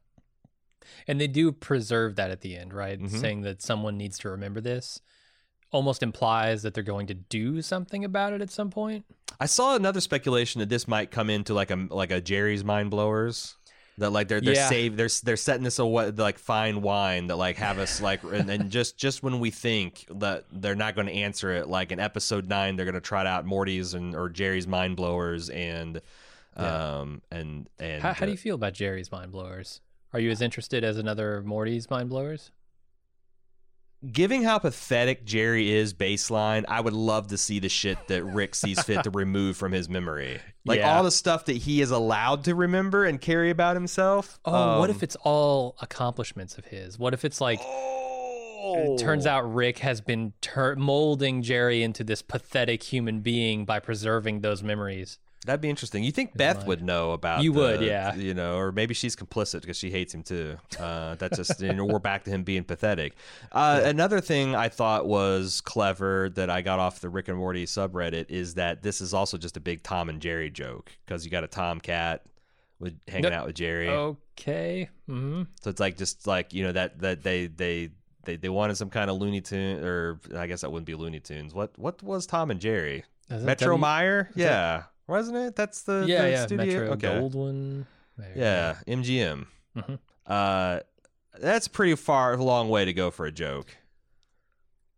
And 1.07 1.21
they 1.21 1.27
do 1.29 1.53
preserve 1.53 2.17
that 2.17 2.31
at 2.31 2.41
the 2.41 2.57
end, 2.57 2.73
right? 2.73 3.01
Mhm. 3.01 3.11
Saying 3.21 3.43
that 3.43 3.63
someone 3.63 3.97
needs 3.97 4.19
to 4.21 4.29
remember 4.31 4.61
this 4.61 5.01
almost 5.71 6.03
implies 6.03 6.63
that 6.63 6.75
they're 6.75 6.83
going 6.83 7.07
to 7.07 7.15
do 7.15 7.63
something 7.63 8.05
about 8.05 8.33
it 8.35 8.43
at 8.43 8.51
some 8.51 8.69
point. 8.71 9.07
I 9.41 9.47
saw 9.47 9.75
another 9.75 10.03
speculation 10.03 10.59
that 10.59 10.69
this 10.69 10.87
might 10.87 11.11
come 11.11 11.31
into 11.31 11.55
like 11.55 11.71
a 11.71 11.87
like 11.91 12.11
a 12.11 12.21
Jerry's 12.21 12.63
mind 12.65 12.91
blowers. 12.91 13.57
That 13.99 14.11
like 14.11 14.29
they're 14.29 14.41
they're 14.41 14.55
Yeah. 14.55 14.69
save 14.69 14.97
they're 14.97 15.09
they're 15.23 15.37
setting 15.37 15.65
this 15.65 15.79
away 15.79 16.11
like 16.11 16.39
fine 16.39 16.81
wine 16.83 17.27
that 17.29 17.37
like 17.37 17.57
have 17.57 17.79
us 17.79 18.01
like 18.01 18.23
and, 18.25 18.51
and 18.51 18.71
just 18.79 18.97
just 18.99 19.23
when 19.23 19.39
we 19.39 19.51
think 19.51 20.07
that 20.11 20.45
they're 20.51 20.75
not 20.75 20.95
going 20.95 21.07
to 21.09 21.13
answer 21.13 21.53
it 21.53 21.69
like 21.69 21.93
in 21.93 22.01
episode 22.01 22.49
nine 22.49 22.77
they're 22.77 22.87
going 22.87 22.95
to 22.95 23.01
trot 23.03 23.27
out 23.27 23.45
Morty's 23.45 23.93
and 23.95 24.15
or 24.15 24.29
Jerry's 24.31 24.67
mind 24.67 24.97
blowers 24.97 25.51
and 25.51 26.01
Yeah. 26.57 27.01
um 27.01 27.23
and 27.31 27.69
and 27.79 28.03
How, 28.03 28.13
how 28.15 28.25
do 28.27 28.31
uh, 28.31 28.33
you 28.33 28.39
feel 28.39 28.55
about 28.55 28.73
Jerry's 28.75 29.13
mind 29.13 29.31
blowers? 29.31 29.81
Are 30.13 30.21
you 30.21 30.31
as 30.31 30.43
interested 30.43 30.85
as 30.85 30.99
another 30.99 31.43
Morty's 31.43 31.89
mind 31.91 32.11
blowers? 32.11 32.51
Given 34.11 34.43
how 34.43 34.59
pathetic 34.59 35.25
Jerry 35.25 35.71
is 35.73 35.95
baseline, 35.95 36.65
I 36.67 36.81
would 36.81 36.93
love 36.93 37.29
to 37.29 37.39
see 37.39 37.61
the 37.61 37.69
shit 37.69 37.97
that 38.09 38.25
Rick 38.25 38.57
sees 38.57 38.83
fit 38.83 39.05
to 39.05 39.11
remove 39.13 39.57
from 39.57 39.71
his 39.71 39.89
memory. 39.89 40.41
Like 40.67 40.81
Yeah. 40.81 40.97
all 40.97 41.05
the 41.05 41.13
stuff 41.13 41.45
that 41.45 41.57
he 41.59 41.81
is 41.81 41.93
allowed 41.93 42.43
to 42.45 42.55
remember 42.57 43.05
and 43.05 43.21
carry 43.21 43.49
about 43.51 43.77
himself. 43.77 44.41
Oh, 44.45 44.81
what 44.81 44.91
Um, 44.91 44.97
if 44.97 45.05
it's 45.05 45.17
all 45.23 45.77
accomplishments 45.81 46.59
of 46.59 46.65
his? 46.67 46.99
What 46.99 47.15
if 47.15 47.25
it's 47.25 47.41
like 47.41 47.61
Oh. 47.63 48.95
it 48.95 48.99
turns 48.99 49.25
out 49.25 49.43
Rick 49.55 49.79
has 49.79 50.01
been 50.01 50.33
tur- 50.41 50.75
molding 50.75 51.41
Jerry 51.43 51.85
into 51.85 52.03
this 52.03 52.23
pathetic 52.23 52.83
human 52.83 53.21
being 53.21 53.65
by 53.65 53.79
preserving 53.79 54.41
those 54.41 54.65
memories? 54.65 55.21
That'd 55.45 55.61
be 55.61 55.69
interesting. 55.71 56.05
You 56.05 56.13
think 56.13 56.37
Beth 56.37 56.67
would 56.69 56.83
know 56.85 57.11
about 57.13 57.43
You 57.43 57.53
the- 57.53 57.59
would, 57.59 57.81
yeah. 57.83 58.15
You 58.15 58.33
know, 58.33 58.57
or 58.59 58.71
maybe 58.71 58.95
she's 58.95 59.17
complicit 59.17 59.63
because 59.63 59.77
she 59.77 59.91
hates 59.91 60.15
him 60.15 60.23
too. 60.23 60.57
Uh, 60.79 61.17
that's 61.17 61.37
just 61.37 61.61
you 61.61 61.73
know 61.73 61.85
we're 61.85 61.99
back 61.99 62.23
to 62.25 62.31
him 62.31 62.45
being 62.45 62.63
pathetic. 62.63 63.15
Uh, 63.51 63.81
Another 63.85 64.21
thing 64.21 64.55
I 64.55 64.69
thought 64.69 65.07
was 65.07 65.61
clever 65.61 66.31
that 66.35 66.49
I 66.49 66.63
got 66.63 66.79
off 66.79 67.01
the 67.01 67.09
Rick 67.09 67.27
and 67.29 67.37
Morty 67.39 67.67
subreddit 67.67 68.27
is 68.29 68.55
that 68.55 68.83
this 68.83 69.01
is 69.01 69.13
also 69.13 69.37
just 69.37 69.57
a 69.57 69.61
big 69.61 69.83
Tom 69.83 70.09
and 70.09 70.21
Jerry 70.21 70.49
joke 70.51 70.93
because 71.05 71.25
you 71.25 71.31
got 71.31 71.43
a 71.43 71.49
Tomcat 71.49 72.25
with 72.79 72.97
hanging 73.09 73.25
Yep. 73.25 73.33
out 73.33 73.47
with 73.47 73.57
Jerry. 73.57 73.89
Okay. 73.89 74.89
hmm 75.07 75.43
So 75.61 75.71
it's 75.71 75.81
like 75.81 75.97
just 75.97 76.27
like 76.27 76.53
you 76.55 76.63
know 76.63 76.73
that 76.73 77.01
that 77.01 77.23
they 77.23 77.47
they. 77.49 77.91
They, 78.25 78.37
they 78.37 78.49
wanted 78.49 78.77
some 78.77 78.89
kind 78.89 79.11
of 79.11 79.17
Looney 79.17 79.41
Tune, 79.41 79.83
or 79.83 80.21
I 80.37 80.47
guess 80.47 80.61
that 80.61 80.71
wouldn't 80.71 80.87
be 80.87 80.95
Looney 80.95 81.19
Tunes. 81.19 81.53
What 81.53 81.77
what 81.77 82.01
was 82.05 82.25
Tom 82.25 82.53
and 82.53 82.61
Jerry? 82.61 83.03
Metro 83.29 83.77
W- 83.77 83.81
Mayer, 83.81 84.31
yeah, 84.37 84.85
wasn't 85.13 85.37
it? 85.39 85.55
That's 85.57 85.83
the 85.83 86.05
Yeah, 86.09 86.23
the 86.23 86.31
yeah. 86.31 86.47
studio. 86.47 86.67
Metro 86.81 86.91
okay. 86.95 87.09
Goldwyn. 87.09 87.87
There 88.19 88.33
Yeah, 88.37 88.77
MGM. 88.87 89.47
Mhm. 89.77 89.99
Uh, 90.27 90.81
that's 91.41 91.69
pretty 91.69 91.95
far 91.95 92.35
a 92.35 92.43
long 92.43 92.69
way 92.69 92.85
to 92.85 92.93
go 92.93 93.11
for 93.11 93.25
a 93.27 93.33
joke. 93.33 93.77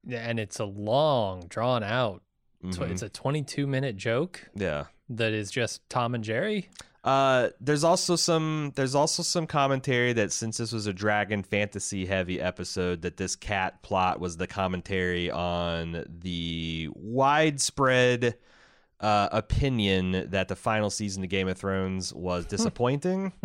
Yeah, 0.06 0.18
and 0.28 0.38
it's 0.40 0.59
a 0.59 0.64
long, 0.64 1.47
drawn 1.49 1.83
out. 1.83 2.23
Mhm. 2.64 2.90
It's 2.90 3.02
a 3.02 3.09
22 3.09 3.66
minute 3.66 3.97
joke 3.97 4.49
Yeah. 4.54 4.85
that 5.11 5.33
is 5.33 5.50
just 5.50 5.88
Tom 5.90 6.14
and 6.14 6.25
Jerry. 6.25 6.71
Uh, 7.04 7.50
there's 7.61 7.85
also 7.85 8.16
some 8.16 8.73
there's 8.76 8.94
also 8.94 9.23
some 9.23 9.47
commentary 9.47 10.14
that 10.14 10.33
since 10.33 10.56
this 10.56 10.73
was 10.73 10.87
a 10.87 10.92
dragon 10.94 11.42
fantasy 11.42 12.06
heavy 12.06 12.40
episode, 12.40 13.02
that 13.02 13.18
this 13.18 13.37
cat 13.37 13.83
plot 13.83 14.18
was 14.21 14.38
the 14.38 14.47
commentary 14.47 15.30
on 15.30 16.04
the 16.09 16.88
widespread 16.94 18.37
uh, 19.00 19.28
opinion 19.32 20.30
that 20.30 20.48
the 20.48 20.56
final 20.56 20.90
season 20.90 21.22
of 21.24 21.30
Game 21.30 21.48
of 21.48 21.58
Thrones 21.58 22.12
was 22.12 22.46
disappointing. 22.46 23.32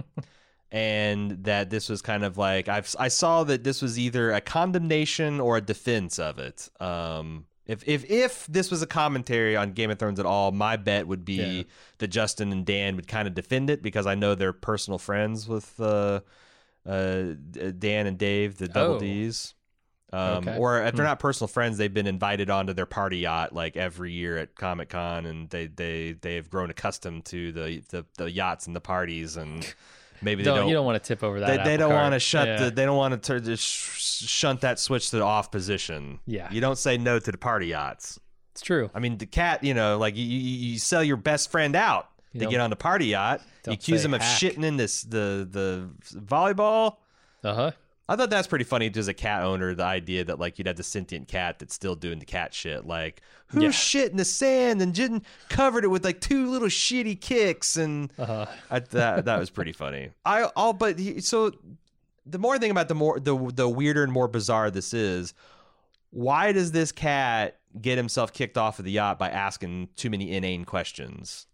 And 0.72 1.46
that 1.46 1.72
this 1.72 1.90
was 1.90 2.04
kind 2.04 2.24
of 2.24 2.38
like 2.38 2.68
I've 2.68 2.96
I 3.00 3.08
saw 3.08 3.44
that 3.46 3.64
this 3.64 3.82
was 3.82 3.98
either 3.98 4.32
a 4.32 4.40
condemnation 4.40 5.40
or 5.40 5.58
a 5.58 5.62
defense 5.62 6.20
of 6.20 6.38
it. 6.38 6.70
Um, 6.80 7.48
if 7.66 7.88
if 7.88 8.08
if 8.08 8.46
this 8.46 8.70
was 8.70 8.84
a 8.84 8.86
commentary 8.86 9.56
on 9.56 9.72
Game 9.72 9.90
of 9.90 9.98
Thrones 9.98 10.20
at 10.20 10.28
all, 10.28 10.52
my 10.52 10.78
bet 10.78 11.08
would 11.08 11.26
be 11.26 11.34
Yeah. 11.38 11.64
that 11.98 12.10
Justin 12.10 12.52
and 12.52 12.68
Dan 12.68 12.96
would 12.98 13.08
kind 13.08 13.28
of 13.28 13.34
defend 13.34 13.72
it 13.72 13.82
because 13.82 14.06
I 14.06 14.14
know 14.14 14.36
they're 14.36 14.54
personal 14.54 15.00
friends 15.00 15.48
with 15.48 15.74
uh, 15.80 16.20
uh, 16.86 17.24
Dan 17.80 18.06
and 18.06 18.20
Dave, 18.20 18.60
the 18.60 18.68
Double 18.68 18.98
Oh. 18.98 19.00
D's. 19.00 19.56
Um, 20.12 20.48
Okay. 20.48 20.58
Or 20.58 20.82
if 20.84 20.96
they're 20.96 21.06
Hmm. 21.06 21.10
not 21.10 21.20
personal 21.20 21.48
friends, 21.48 21.78
they've 21.78 21.94
been 21.94 22.08
invited 22.08 22.50
onto 22.50 22.74
their 22.74 22.86
party 22.88 23.20
yacht 23.20 23.54
like 23.54 23.78
every 23.78 24.12
year 24.12 24.38
at 24.38 24.56
Comic 24.56 24.90
Con, 24.90 25.26
and 25.26 25.50
they 25.50 25.68
they 25.68 26.14
they've 26.14 26.50
grown 26.50 26.70
accustomed 26.70 27.26
to 27.26 27.52
the 27.52 27.84
the, 27.90 28.06
the 28.18 28.32
yachts 28.32 28.66
and 28.68 28.76
the 28.76 28.82
parties, 28.82 29.38
and 29.38 29.72
maybe 30.22 30.42
they 30.42 30.48
Don't, 30.50 30.58
don't. 30.60 30.68
you 30.68 30.74
don't 30.74 30.86
want 30.86 31.02
to 31.02 31.08
tip 31.08 31.24
over 31.24 31.40
that. 31.42 31.64
they, 31.64 31.72
they 31.72 31.78
don't 31.78 31.94
want 31.94 32.14
to 32.14 32.20
shut 32.20 32.48
Yeah. 32.48 32.64
the. 32.66 32.72
They 32.72 32.86
don't 32.86 32.98
want 32.98 33.14
to 33.14 33.20
turn 33.20 33.44
just 33.44 33.64
sh- 33.64 34.26
shunt 34.28 34.62
that 34.62 34.80
switch 34.80 35.12
to 35.12 35.18
the 35.18 35.24
off 35.24 35.52
position. 35.52 36.20
Yeah. 36.26 36.48
you 36.52 36.60
don't 36.60 36.78
say 36.78 36.98
no 36.98 37.20
to 37.20 37.32
the 37.32 37.38
party 37.38 37.68
yachts. 37.68 38.20
It's 38.54 38.62
true. 38.62 38.90
I 38.96 39.00
mean, 39.00 39.18
the 39.20 39.28
cat, 39.28 39.64
you 39.64 39.74
know, 39.76 39.98
like 40.00 40.18
you, 40.18 40.26
you, 40.26 40.40
you 40.72 40.80
sell 40.80 41.04
your 41.04 41.18
best 41.18 41.52
friend 41.52 41.76
out 41.76 42.10
You 42.34 42.40
to 42.42 42.46
get 42.48 42.60
on 42.62 42.72
the 42.72 42.76
party 42.76 43.06
yacht. 43.06 43.42
You 43.68 43.74
accuse 43.74 44.02
say 44.02 44.06
him 44.08 44.16
of 44.16 44.22
hack. 44.22 44.40
shitting 44.40 44.64
in 44.66 44.76
this 44.78 45.04
the 45.04 45.48
the 45.50 45.90
volleyball. 46.20 46.96
Uh 47.44 47.54
huh. 47.54 47.72
I 48.10 48.16
thought 48.16 48.30
that's 48.32 48.48
pretty 48.48 48.66
funny 48.66 48.92
as 48.96 49.08
a 49.08 49.14
cat 49.14 49.44
owner. 49.44 49.76
The 49.76 49.84
idea 49.84 50.24
that 50.26 50.40
like 50.40 50.58
you'd 50.58 50.68
have 50.68 50.76
the 50.78 50.84
sentient 50.84 51.28
cat 51.28 51.60
that's 51.60 51.74
still 51.76 51.96
doing 51.96 52.18
the 52.20 52.26
cat 52.26 52.54
shit, 52.54 52.86
like 52.86 53.22
who 53.48 53.62
Yeah. 53.62 53.72
shit 53.72 54.10
in 54.12 54.18
the 54.18 54.26
sand 54.26 54.82
and 54.82 54.94
didn't 54.94 55.26
covered 55.48 55.84
it 55.84 55.88
with 55.90 56.04
like 56.04 56.20
two 56.20 56.50
little 56.50 56.68
shitty 56.70 57.22
kicks, 57.22 57.78
and 57.78 58.12
Uh 58.18 58.26
huh. 58.26 58.46
I, 58.72 58.80
that 58.80 59.26
that 59.26 59.40
was 59.40 59.50
pretty 59.52 59.74
funny. 59.74 60.10
I 60.26 60.44
all 60.56 60.74
but 60.74 60.98
he, 60.98 61.22
so 61.22 61.52
the 62.26 62.40
more 62.40 62.56
I 62.56 62.58
think 62.58 62.72
about 62.72 62.88
the 62.88 62.96
more 62.96 63.20
the 63.20 63.38
the 63.54 63.70
weirder 63.70 64.04
and 64.04 64.12
more 64.12 64.28
bizarre 64.28 64.72
this 64.72 64.94
is. 64.94 65.34
Why 66.12 66.52
does 66.52 66.72
this 66.72 66.92
cat 66.92 67.60
get 67.80 67.98
himself 67.98 68.34
kicked 68.34 68.58
off 68.58 68.80
of 68.80 68.86
the 68.86 68.92
yacht 68.92 69.20
by 69.20 69.30
asking 69.30 69.90
too 69.96 70.10
many 70.10 70.32
inane 70.36 70.66
questions? 70.66 71.46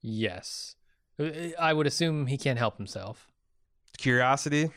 Yes. 0.00 0.76
I 1.58 1.72
would 1.72 1.86
assume 1.88 2.26
he 2.28 2.38
can't 2.38 2.58
help 2.58 2.76
himself. 2.76 3.32
Curiosity. 3.98 4.70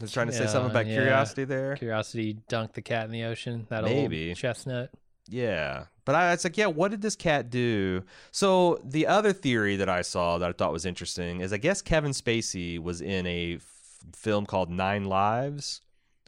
I 0.00 0.04
was 0.04 0.12
trying 0.12 0.26
to 0.26 0.32
say 0.32 0.46
something 0.46 0.70
about 0.70 0.86
yeah. 0.86 0.94
curiosity 0.96 1.44
there. 1.44 1.76
Curiosity 1.76 2.38
dunked 2.48 2.72
the 2.72 2.82
cat 2.82 3.04
in 3.06 3.12
the 3.12 3.24
ocean. 3.24 3.66
That 3.70 3.84
Maybe. 3.84 4.28
old 4.30 4.36
chestnut. 4.36 4.90
Yeah. 5.28 5.84
But 6.04 6.14
I 6.16 6.32
it's 6.32 6.44
like, 6.44 6.58
yeah, 6.58 6.66
what 6.66 6.90
did 6.90 7.00
this 7.00 7.16
cat 7.16 7.48
do? 7.48 8.02
So 8.30 8.78
the 8.84 9.06
other 9.06 9.32
theory 9.32 9.76
that 9.76 9.88
I 9.88 10.02
saw 10.02 10.38
that 10.38 10.48
I 10.48 10.52
thought 10.52 10.72
was 10.72 10.84
interesting 10.84 11.40
is 11.40 11.52
I 11.52 11.56
guess 11.58 11.80
Kevin 11.80 12.10
Spacey 12.10 12.78
was 12.78 13.00
in 13.00 13.26
a 13.26 13.54
f- 13.54 13.62
film 14.14 14.44
called 14.46 14.68
Nine 14.70 15.04
Lives 15.04 15.80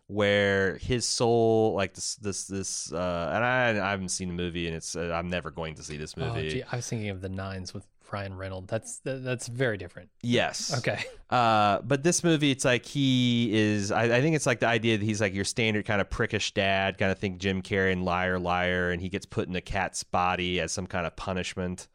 where 0.09 0.77
his 0.79 1.05
soul 1.05 1.75
like 1.75 1.93
this 1.95 2.15
this 2.17 2.45
this 2.47 2.93
uh 2.93 3.33
and 3.35 3.45
I, 3.45 3.71
I 3.71 3.91
haven't 3.91 4.11
seen 4.11 4.29
the 4.29 4.35
movie 4.35 4.69
and 4.69 4.77
it's 4.77 4.95
uh, 4.95 5.11
I'm 5.13 5.29
never 5.29 5.51
going 5.51 5.75
to 5.75 5.83
see 5.83 5.97
this 5.97 6.15
Oh, 6.17 6.27
movie. 6.33 6.49
gee, 6.49 6.63
I 6.63 6.77
was 6.77 6.89
thinking 6.89 7.11
of 7.11 7.21
the 7.21 7.29
nines 7.29 7.75
with 7.75 7.85
Ryan 8.13 8.37
Reynolds. 8.37 8.69
That's 8.69 9.01
that's 9.05 9.47
very 9.49 9.77
different. 9.77 10.11
yes. 10.23 10.77
Okay. 10.79 11.05
Uh, 11.29 11.81
but 11.83 12.05
this 12.05 12.23
movie, 12.23 12.53
it's 12.53 12.65
like 12.65 12.87
he 12.87 13.51
is. 13.53 13.91
I, 13.91 14.05
I 14.05 14.21
think 14.21 14.37
it's 14.37 14.47
like 14.47 14.61
the 14.61 14.69
idea 14.69 14.97
that 14.97 15.05
he's 15.05 15.21
like 15.21 15.35
your 15.35 15.45
standard 15.45 15.85
kind 15.85 16.01
of 16.01 16.09
prickish 16.09 16.55
dad, 16.55 16.99
kind 16.99 17.11
of 17.11 17.19
think 17.19 17.39
Jim 17.39 17.63
Carrey 17.63 17.93
and 17.93 18.05
liar, 18.05 18.39
liar, 18.39 18.91
and 18.93 19.03
he 19.03 19.09
gets 19.09 19.27
put 19.27 19.49
in 19.49 19.57
a 19.57 19.61
cat's 19.61 20.05
body 20.05 20.61
as 20.61 20.71
some 20.71 20.87
kind 20.87 21.05
of 21.07 21.17
punishment. 21.17 21.89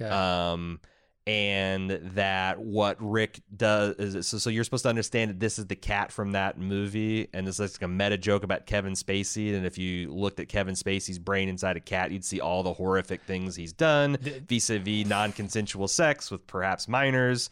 Okay. 0.00 0.08
Um, 0.08 0.80
and 1.28 1.90
that 2.14 2.58
what 2.58 2.96
Rick 3.00 3.40
does 3.54 3.96
is 3.96 4.26
so. 4.26 4.38
So 4.38 4.48
you're 4.48 4.64
supposed 4.64 4.84
to 4.84 4.88
understand 4.88 5.30
that 5.30 5.38
this 5.38 5.58
is 5.58 5.66
the 5.66 5.76
cat 5.76 6.10
from 6.10 6.32
that 6.32 6.58
movie, 6.58 7.28
and 7.34 7.46
it's 7.46 7.58
like 7.58 7.82
a 7.82 7.86
meta 7.86 8.16
joke 8.16 8.44
about 8.44 8.64
Kevin 8.64 8.94
Spacey. 8.94 9.54
And 9.54 9.66
if 9.66 9.76
you 9.76 10.10
looked 10.10 10.40
at 10.40 10.48
Kevin 10.48 10.74
Spacey's 10.74 11.18
brain 11.18 11.50
inside 11.50 11.76
a 11.76 11.80
cat, 11.80 12.12
you'd 12.12 12.24
see 12.24 12.40
all 12.40 12.62
the 12.62 12.72
horrific 12.72 13.20
things 13.24 13.56
he's 13.56 13.74
done 13.74 14.16
vis-a-vis 14.48 15.06
non-consensual 15.06 15.86
sex 15.86 16.30
with 16.30 16.46
perhaps 16.46 16.88
minors. 16.88 17.50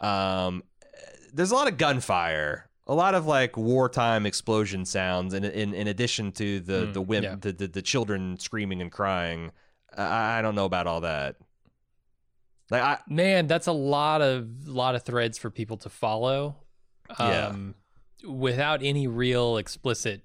Um, 0.00 0.62
there's 1.34 1.50
a 1.50 1.56
lot 1.56 1.66
of 1.66 1.76
gunfire, 1.76 2.68
a 2.86 2.94
lot 2.94 3.16
of 3.16 3.26
like 3.26 3.56
wartime 3.56 4.26
explosion 4.26 4.84
sounds, 4.84 5.34
in 5.34 5.42
in, 5.44 5.74
in 5.74 5.88
addition 5.88 6.30
to 6.32 6.60
the 6.60 6.86
Mm, 6.86 6.92
the, 6.92 7.02
wimp, 7.02 7.24
yeah. 7.24 7.34
the, 7.40 7.52
the 7.52 7.66
the 7.66 7.82
children 7.82 8.38
screaming 8.38 8.80
and 8.80 8.92
crying. 8.92 9.50
I, 9.96 10.38
I 10.38 10.42
don't 10.42 10.54
know 10.54 10.66
about 10.66 10.86
all 10.86 11.00
that. 11.00 11.34
Like 12.70 12.82
I, 12.82 12.98
Man, 13.08 13.46
that's 13.46 13.66
a 13.66 13.72
lot 13.72 14.20
of 14.22 14.66
lot 14.66 14.94
of 14.94 15.02
threads 15.02 15.38
for 15.38 15.50
people 15.50 15.76
to 15.78 15.88
follow. 15.88 16.56
Yeah. 17.18 17.46
Um, 17.48 17.74
without 18.26 18.82
any 18.82 19.06
real 19.06 19.56
explicit 19.56 20.20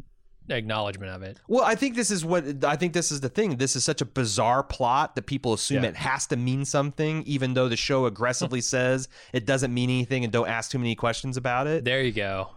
acknowledgement 0.50 1.10
of 1.10 1.24
it. 1.24 1.40
well, 1.48 1.64
I 1.64 1.76
think 1.76 1.96
this 1.96 2.12
is 2.12 2.26
what 2.26 2.66
I 2.66 2.76
think. 2.76 2.92
This 2.94 3.12
is 3.14 3.22
the 3.22 3.30
thing. 3.30 3.56
This 3.58 3.78
is 3.78 3.84
such 3.86 4.02
a 4.02 4.06
bizarre 4.06 4.62
plot 4.64 5.16
that 5.16 5.26
people 5.26 5.54
assume 5.54 5.84
Yeah. 5.84 5.90
it 5.92 5.96
has 5.96 6.28
to 6.28 6.36
mean 6.36 6.66
something, 6.66 7.24
even 7.24 7.54
though 7.54 7.70
the 7.70 7.78
show 7.78 8.06
aggressively 8.08 8.60
says 8.76 9.08
it 9.32 9.46
doesn't 9.46 9.74
mean 9.74 9.90
anything, 9.90 10.24
and 10.26 10.34
don't 10.34 10.50
ask 10.50 10.70
too 10.72 10.80
many 10.80 10.96
questions 10.96 11.38
about 11.38 11.68
it. 11.68 11.86
There 11.86 12.02
you 12.04 12.12
go. 12.12 12.50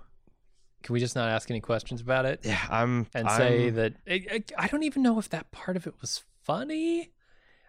Can 0.82 0.92
we 0.94 1.00
just 1.00 1.14
not 1.14 1.28
ask 1.28 1.48
any 1.50 1.60
questions 1.60 2.00
about 2.00 2.26
it 2.26 2.40
Yeah, 2.44 2.60
I'm 2.70 3.06
and 3.14 3.28
I'm- 3.28 3.38
say 3.38 3.70
that 3.70 3.94
I 4.08 4.42
I 4.58 4.66
don't 4.68 4.82
even 4.82 5.02
know 5.02 5.18
if 5.20 5.28
that 5.30 5.52
part 5.52 5.76
of 5.76 5.86
it 5.86 5.94
was 6.00 6.24
funny. 6.44 7.12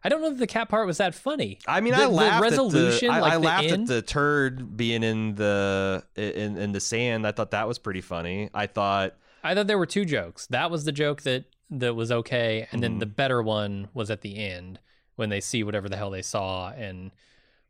I 0.03 0.09
don't 0.09 0.21
know 0.21 0.31
if 0.31 0.37
the 0.37 0.47
cat 0.47 0.69
part 0.69 0.85
was 0.87 0.97
that 0.97 1.15
funny. 1.15 1.59
I 1.67 1.81
mean, 1.81 1.93
The- 1.93 1.99
I 1.99 2.05
the 2.05 2.09
laughed 2.09 2.41
resolution, 2.43 3.09
at 3.09 3.13
the, 3.13 3.17
I, 3.17 3.21
like 3.21 3.31
I 3.33 3.37
the 3.37 3.43
laughed 3.45 3.63
end? 3.65 3.81
at 3.83 3.87
the 3.87 4.01
turd 4.01 4.77
being 4.77 5.03
in 5.03 5.35
the 5.35 6.03
in 6.15 6.57
in 6.57 6.71
the 6.71 6.79
sand. 6.79 7.25
I 7.27 7.31
thought 7.31 7.51
that 7.51 7.67
was 7.67 7.79
pretty 7.79 8.01
funny. 8.01 8.49
I 8.53 8.67
thought 8.67 9.15
I 9.43 9.53
thought 9.55 9.67
there 9.67 9.77
were 9.77 9.85
two 9.85 10.05
jokes. 10.05 10.45
That 10.47 10.69
was 10.71 10.85
the 10.85 10.91
joke 10.91 11.23
that 11.23 11.45
that 11.69 11.95
was 11.95 12.11
okay, 12.11 12.61
and 12.61 12.67
Mm-hmm. 12.69 12.79
then 12.81 12.99
the 12.99 13.05
better 13.05 13.41
one 13.41 13.89
was 13.93 14.09
at 14.09 14.21
the 14.21 14.37
end 14.37 14.79
when 15.15 15.29
they 15.29 15.41
see 15.41 15.63
whatever 15.63 15.89
the 15.89 15.97
hell 15.97 16.11
they 16.11 16.21
saw 16.21 16.69
and 16.69 17.11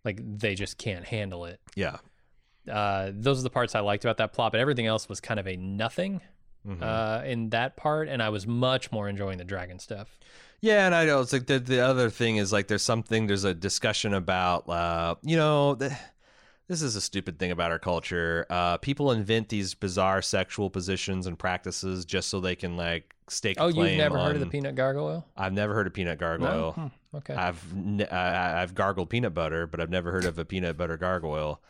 like 0.05 0.19
they 0.39 0.53
just 0.53 0.77
can't 0.77 1.05
handle 1.05 1.45
it. 1.45 1.59
yeah, 1.75 1.97
Uh, 2.71 3.11
those 3.13 3.39
are 3.39 3.43
the 3.43 3.49
parts 3.49 3.73
I 3.75 3.79
liked 3.79 4.03
about 4.05 4.17
that 4.17 4.33
plot, 4.33 4.51
but 4.51 4.59
everything 4.61 4.85
else 4.85 5.07
was 5.09 5.19
kind 5.21 5.39
of 5.39 5.47
a 5.47 5.55
nothing 5.55 6.21
Mhm. 6.67 6.81
uh, 6.81 7.23
in 7.25 7.49
that 7.49 7.77
part, 7.77 8.09
and 8.09 8.21
I 8.21 8.29
was 8.29 8.45
much 8.45 8.91
more 8.91 9.07
enjoying 9.07 9.37
the 9.37 9.43
dragon 9.45 9.79
stuff. 9.79 10.19
Yeah, 10.61 10.85
and 10.85 10.95
I 10.95 11.05
know 11.05 11.21
it's 11.21 11.33
like 11.33 11.47
the 11.47 11.59
the 11.59 11.79
other 11.79 12.09
thing 12.09 12.37
is 12.37 12.51
like 12.51 12.67
there's 12.67 12.83
something 12.83 13.27
there's 13.27 13.43
a 13.43 13.53
discussion 13.53 14.13
about 14.13 14.67
uh 14.69 15.15
you 15.21 15.35
know 15.37 15.75
the, 15.75 15.95
this 16.67 16.81
is 16.81 16.95
a 16.97 17.01
stupid 17.01 17.39
thing 17.39 17.51
about 17.51 17.71
our 17.71 17.79
culture. 17.79 18.45
Uh, 18.49 18.75
people 18.77 19.11
invent 19.13 19.47
these 19.47 19.73
bizarre 19.73 20.21
sexual 20.21 20.69
positions 20.69 21.25
and 21.25 21.39
practices 21.39 22.03
just 22.03 22.29
so 22.29 22.41
they 22.41 22.55
can 22.55 22.75
like 22.75 23.15
stake. 23.29 23.57
a 23.57 23.61
Oh, 23.63 23.67
you've 23.69 23.97
never 23.97 24.17
heard 24.17 24.33
of 24.35 24.39
the 24.41 24.45
on- 24.47 24.51
peanut 24.51 24.75
gargoyle? 24.75 25.25
I've 25.37 25.53
never 25.53 25.73
heard 25.73 25.87
of 25.87 25.93
peanut 25.93 26.19
gargoyle. 26.19 26.73
No? 26.75 26.89
Hmm, 27.11 27.17
okay. 27.17 27.33
I've 27.35 28.11
I've 28.11 28.75
gargled 28.75 29.09
peanut 29.09 29.33
butter, 29.33 29.65
but 29.65 29.79
I've 29.79 29.89
never 29.89 30.11
heard 30.11 30.25
of 30.25 30.37
a 30.39 30.43
peanut 30.45 30.75
butter 30.77 30.97
gargoyle. 30.97 31.61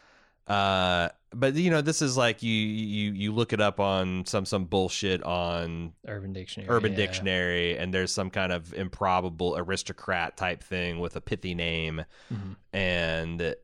Uh, 0.48 1.10
but 1.34 1.56
you 1.56 1.70
know, 1.70 1.82
this 1.82 2.02
is 2.02 2.16
like 2.16 2.42
you 2.42 2.54
you 2.54 3.12
you 3.12 3.32
look 3.34 3.52
it 3.52 3.60
up 3.60 3.80
on 3.82 4.26
some 4.26 4.46
some 4.46 4.66
bullshit 4.66 5.22
on 5.24 5.92
Urban 6.08 6.32
Dictionary. 6.32 6.70
Urban 6.70 6.92
yeah. 6.94 6.98
Dictionary, 6.98 7.78
and 7.78 7.94
there's 7.94 8.14
some 8.14 8.30
kind 8.30 8.52
of 8.54 8.74
improbable 8.74 9.56
aristocrat 9.58 10.38
type 10.38 10.64
thing 10.64 11.00
with 11.00 11.16
a 11.18 11.22
pithy 11.22 11.54
name, 11.54 12.06
Mhm. 12.34 12.56
and 12.72 13.56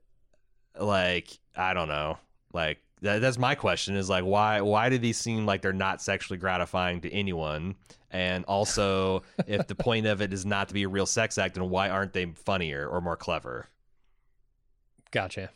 like 0.78 1.40
I 1.56 1.74
don't 1.74 1.88
know, 1.88 2.18
like 2.54 2.80
that, 3.02 3.22
that's 3.22 3.38
my 3.38 3.56
question 3.56 3.96
is 3.96 4.10
like 4.10 4.25
why 4.25 4.60
why 4.60 4.90
do 4.90 4.98
these 4.98 5.18
seem 5.18 5.46
like 5.46 5.62
they're 5.62 5.72
not 5.72 6.02
sexually 6.02 6.38
gratifying 6.38 7.00
to 7.02 7.12
anyone? 7.13 7.75
And 8.12 8.44
also, 8.46 9.24
if 9.48 9.68
the 9.68 9.74
point 9.75 10.06
of 10.06 10.22
it 10.22 10.34
is 10.34 10.46
not 10.46 10.68
to 10.68 10.74
be 10.74 10.84
a 10.84 10.88
real 10.90 11.06
sex 11.08 11.38
act, 11.38 11.56
then 11.56 11.70
why 11.70 11.90
aren't 11.90 12.13
they 12.13 12.25
funnier 12.25 12.88
or 12.88 13.02
more 13.02 13.16
clever? 13.16 13.68
Gotcha. 15.12 15.50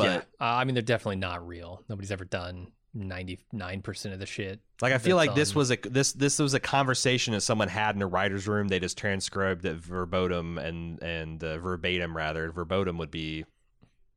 But 0.00 0.06
yeah. 0.06 0.16
Uh, 0.40 0.56
I 0.56 0.64
mean, 0.64 0.74
they're 0.74 0.82
definitely 0.82 1.16
not 1.16 1.46
real. 1.46 1.82
Nobody's 1.88 2.10
ever 2.10 2.24
done 2.24 2.72
99% 2.96 4.12
of 4.12 4.18
the 4.18 4.26
shit. 4.26 4.60
Like 4.80 4.92
I 4.92 4.98
feel 4.98 5.16
like 5.16 5.34
this 5.34 5.54
was 5.54 5.70
a 5.70 5.76
this 5.76 6.12
this 6.12 6.38
was 6.38 6.54
a 6.54 6.60
conversation 6.60 7.34
that 7.34 7.42
someone 7.42 7.68
had 7.68 7.94
in 7.94 8.02
a 8.02 8.06
writer's 8.06 8.48
room. 8.48 8.68
They 8.68 8.80
just 8.80 8.98
transcribed 8.98 9.64
it 9.64 9.76
verbatim 9.76 10.58
and 10.58 11.02
and 11.02 11.42
uh, 11.44 11.58
verbatim 11.58 12.16
rather. 12.16 12.50
Verbatim 12.50 12.98
would 12.98 13.10
be 13.10 13.44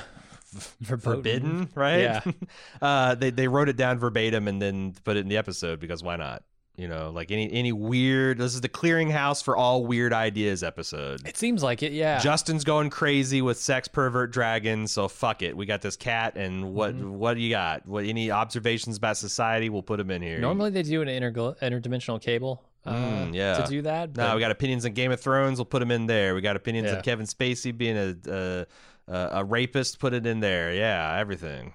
forbidden, 1.00 1.70
right? 1.76 2.02
Yeah. 2.02 2.22
uh, 2.82 3.16
they 3.16 3.32
they 3.32 3.48
wrote 3.48 3.70
it 3.70 3.76
down 3.76 4.00
verbatim 4.00 4.48
and 4.48 4.62
then 4.62 4.94
put 5.04 5.18
it 5.18 5.22
in 5.22 5.28
the 5.28 5.38
episode 5.38 5.80
because 5.80 6.04
why 6.04 6.16
not? 6.16 6.44
You 6.78 6.90
know, 6.90 7.10
like 7.10 7.32
any 7.32 7.50
any 7.54 7.72
weird. 7.72 8.38
This 8.38 8.54
is 8.54 8.60
the 8.62 8.68
clearinghouse 8.70 9.42
for 9.42 9.56
all 9.56 9.86
weird 9.86 10.12
ideas 10.12 10.62
episode. 10.62 11.26
It 11.26 11.38
seems 11.38 11.64
like 11.64 11.82
it, 11.84 11.94
yeah. 11.94 12.20
Justin's 12.20 12.66
going 12.66 12.90
crazy 12.90 13.42
with 13.42 13.58
sex 13.58 13.88
pervert 13.88 14.32
dragons, 14.32 14.92
so 14.92 15.08
fuck 15.08 15.42
it. 15.42 15.56
We 15.56 15.66
got 15.66 15.82
this 15.82 15.96
cat, 15.96 16.36
and 16.36 16.74
what 16.74 16.94
Mm-hmm. 16.96 17.14
what 17.16 17.36
do 17.36 17.42
you 17.42 17.50
got? 17.50 17.88
What 17.88 18.04
any 18.04 18.30
observations 18.30 18.98
about 18.98 19.16
society? 19.16 19.70
We'll 19.70 19.84
put 19.84 19.98
them 19.98 20.12
in 20.12 20.22
here. 20.22 20.40
Normally 20.40 20.70
they 20.72 20.84
do 20.84 21.02
an 21.02 21.08
intergl- 21.08 21.58
interdimensional 21.60 22.22
cable 22.22 22.62
uh, 22.86 22.94
Mm, 22.94 23.34
yeah. 23.34 23.58
to 23.58 23.68
do 23.70 23.82
that. 23.84 24.16
No, 24.18 24.36
we 24.36 24.42
got 24.42 24.52
opinions 24.52 24.86
on 24.86 24.92
Game 24.92 25.12
of 25.14 25.22
Thrones. 25.22 25.58
We'll 25.58 25.66
put 25.66 25.80
them 25.80 25.92
in 25.92 26.08
there. 26.08 26.36
We 26.36 26.42
got 26.42 26.56
opinions 26.58 26.90
Yeah. 26.90 26.98
on 26.98 27.04
Kevin 27.04 27.26
Spacey 27.26 27.76
being 27.76 27.98
a, 27.98 28.16
a 28.30 28.66
a 29.08 29.30
a 29.40 29.44
rapist. 29.46 30.00
Put 30.00 30.14
it 30.14 30.26
in 30.26 30.42
there. 30.42 30.74
Yeah, 30.74 31.16
everything. 31.18 31.74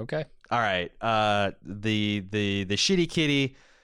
okay. 0.00 0.24
All 0.50 0.58
right. 0.60 0.90
Uh, 1.00 1.52
the 1.62 2.24
the 2.30 2.64
the 2.64 2.74
shitty 2.76 3.08
kitty 3.08 3.56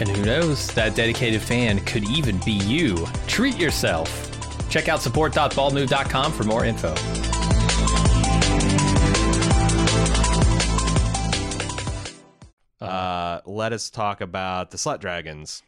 And 0.00 0.08
who 0.08 0.24
knows, 0.24 0.66
that 0.68 0.94
dedicated 0.94 1.42
fan 1.42 1.80
could 1.80 2.04
even 2.08 2.38
be 2.38 2.52
you. 2.52 3.06
Treat 3.26 3.58
yourself. 3.58 4.08
Check 4.70 4.88
out 4.88 5.02
support.baldmove.com 5.02 6.32
for 6.32 6.44
more 6.44 6.64
info. 6.64 6.94
Uh, 12.80 13.40
let 13.44 13.72
us 13.72 13.90
talk 13.90 14.20
about 14.20 14.70
the 14.70 14.78
Slut 14.78 15.00
Dragons. 15.00 15.62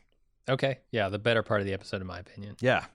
Okay, 0.48 0.78
yeah, 0.90 1.08
the 1.08 1.18
better 1.18 1.42
part 1.42 1.60
of 1.60 1.66
the 1.66 1.72
episode, 1.72 2.00
in 2.00 2.06
my 2.06 2.18
opinion. 2.18 2.56
Yeah. 2.60 2.86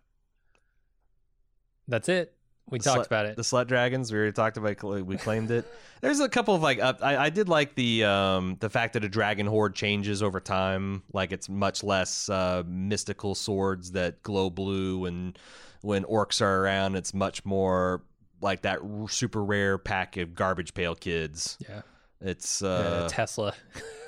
That's 1.88 2.10
it. 2.10 2.37
We 2.70 2.80
talked 2.80 3.02
slut- 3.04 3.06
about 3.08 3.26
it. 3.28 3.36
The 3.38 3.44
Slut 3.44 3.68
Dragons. 3.68 4.12
We 4.12 4.18
already 4.18 4.34
talked 4.34 4.58
about. 4.58 4.72
it. 4.72 5.06
We 5.06 5.18
claimed 5.18 5.52
it. 5.52 5.66
There's 6.02 6.20
a 6.20 6.28
couple 6.30 6.54
of 6.54 6.62
like. 6.62 6.80
Up, 6.80 7.00
I, 7.02 7.18
I 7.18 7.30
did 7.30 7.48
like 7.50 7.76
the 7.76 8.04
um 8.04 8.58
the 8.60 8.70
fact 8.70 8.94
that 8.94 9.04
a 9.04 9.10
dragon 9.10 9.48
hoard 9.48 9.74
changes 9.74 10.22
over 10.22 10.40
time. 10.40 11.04
Like 11.14 11.32
it's 11.32 11.48
much 11.50 11.84
less 11.84 12.30
uh, 12.30 12.64
mystical 12.68 13.36
swords 13.36 13.92
that 13.92 14.22
glow 14.24 14.50
blue, 14.50 15.06
and 15.06 15.38
when 15.82 16.04
orcs 16.04 16.42
are 16.42 16.64
around, 16.64 16.96
it's 16.96 17.14
much 17.14 17.46
more 17.46 18.04
like 18.42 18.62
that 18.64 18.80
r- 18.82 19.08
super 19.08 19.44
rare 19.44 19.77
pack 19.77 20.18
of 20.18 20.36
garbage 20.36 20.74
pail 20.74 20.94
kids. 20.94 21.58
yeah, 21.68 21.82
It's 22.22 22.62
Uh, 22.62 23.06
uh, 23.06 23.10
Tesla. 23.10 23.53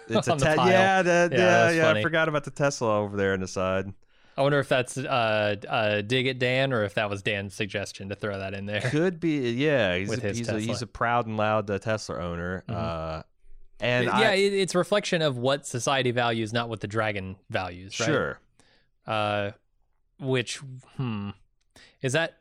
it's 0.08 0.28
a 0.28 0.36
te- 0.36 0.46
yeah, 0.46 1.02
the, 1.02 1.30
Yeah, 1.32 1.38
yeah, 1.40 1.72
yeah. 1.72 1.92
I 1.92 2.02
forgot 2.04 2.28
about 2.30 2.44
the 2.44 2.52
Tesla 2.52 3.00
over 3.00 3.16
there 3.18 3.34
on 3.34 3.40
the 3.40 3.48
side. 3.48 3.92
I 4.40 4.42
wonder 4.42 4.60
if 4.60 4.70
that's 4.70 4.98
uh, 4.98 5.58
uh, 5.68 6.00
dig 6.00 6.26
it 6.26 6.40
Dan 6.40 6.72
or 6.72 6.86
if 6.86 6.94
that 6.94 7.10
was 7.10 7.22
Dan's 7.22 7.54
suggestion 7.54 8.08
to 8.08 8.16
throw 8.16 8.40
that 8.40 8.54
in 8.54 8.68
there. 8.68 8.80
Could 8.80 9.20
be, 9.20 9.52
yeah. 9.52 9.96
He's 9.98 10.08
With 10.08 10.24
a, 10.24 10.28
his 10.30 10.38
he's, 10.38 10.48
a, 10.48 10.54
he's 10.60 10.68
Mm-hmm. 10.78 10.84
a 10.86 10.88
proud 10.88 11.28
and 11.28 11.36
loud 11.36 11.70
uh, 11.70 11.78
Tesla 11.78 12.20
owner. 12.20 12.64
Uh, 12.70 13.24
and 13.82 14.06
yeah, 14.06 14.30
I, 14.30 14.36
it's 14.36 14.76
reflection 14.76 15.22
of 15.22 15.38
what 15.38 15.68
society 15.68 16.12
values, 16.12 16.54
not 16.54 16.70
what 16.70 16.80
the 16.80 16.88
dragon 16.88 17.36
values. 17.50 18.00
Right? 18.00 18.06
sure. 18.06 18.40
Uh, 19.06 19.52
which 20.22 20.58
hmm, 20.96 21.32
is 22.02 22.14
that 22.14 22.38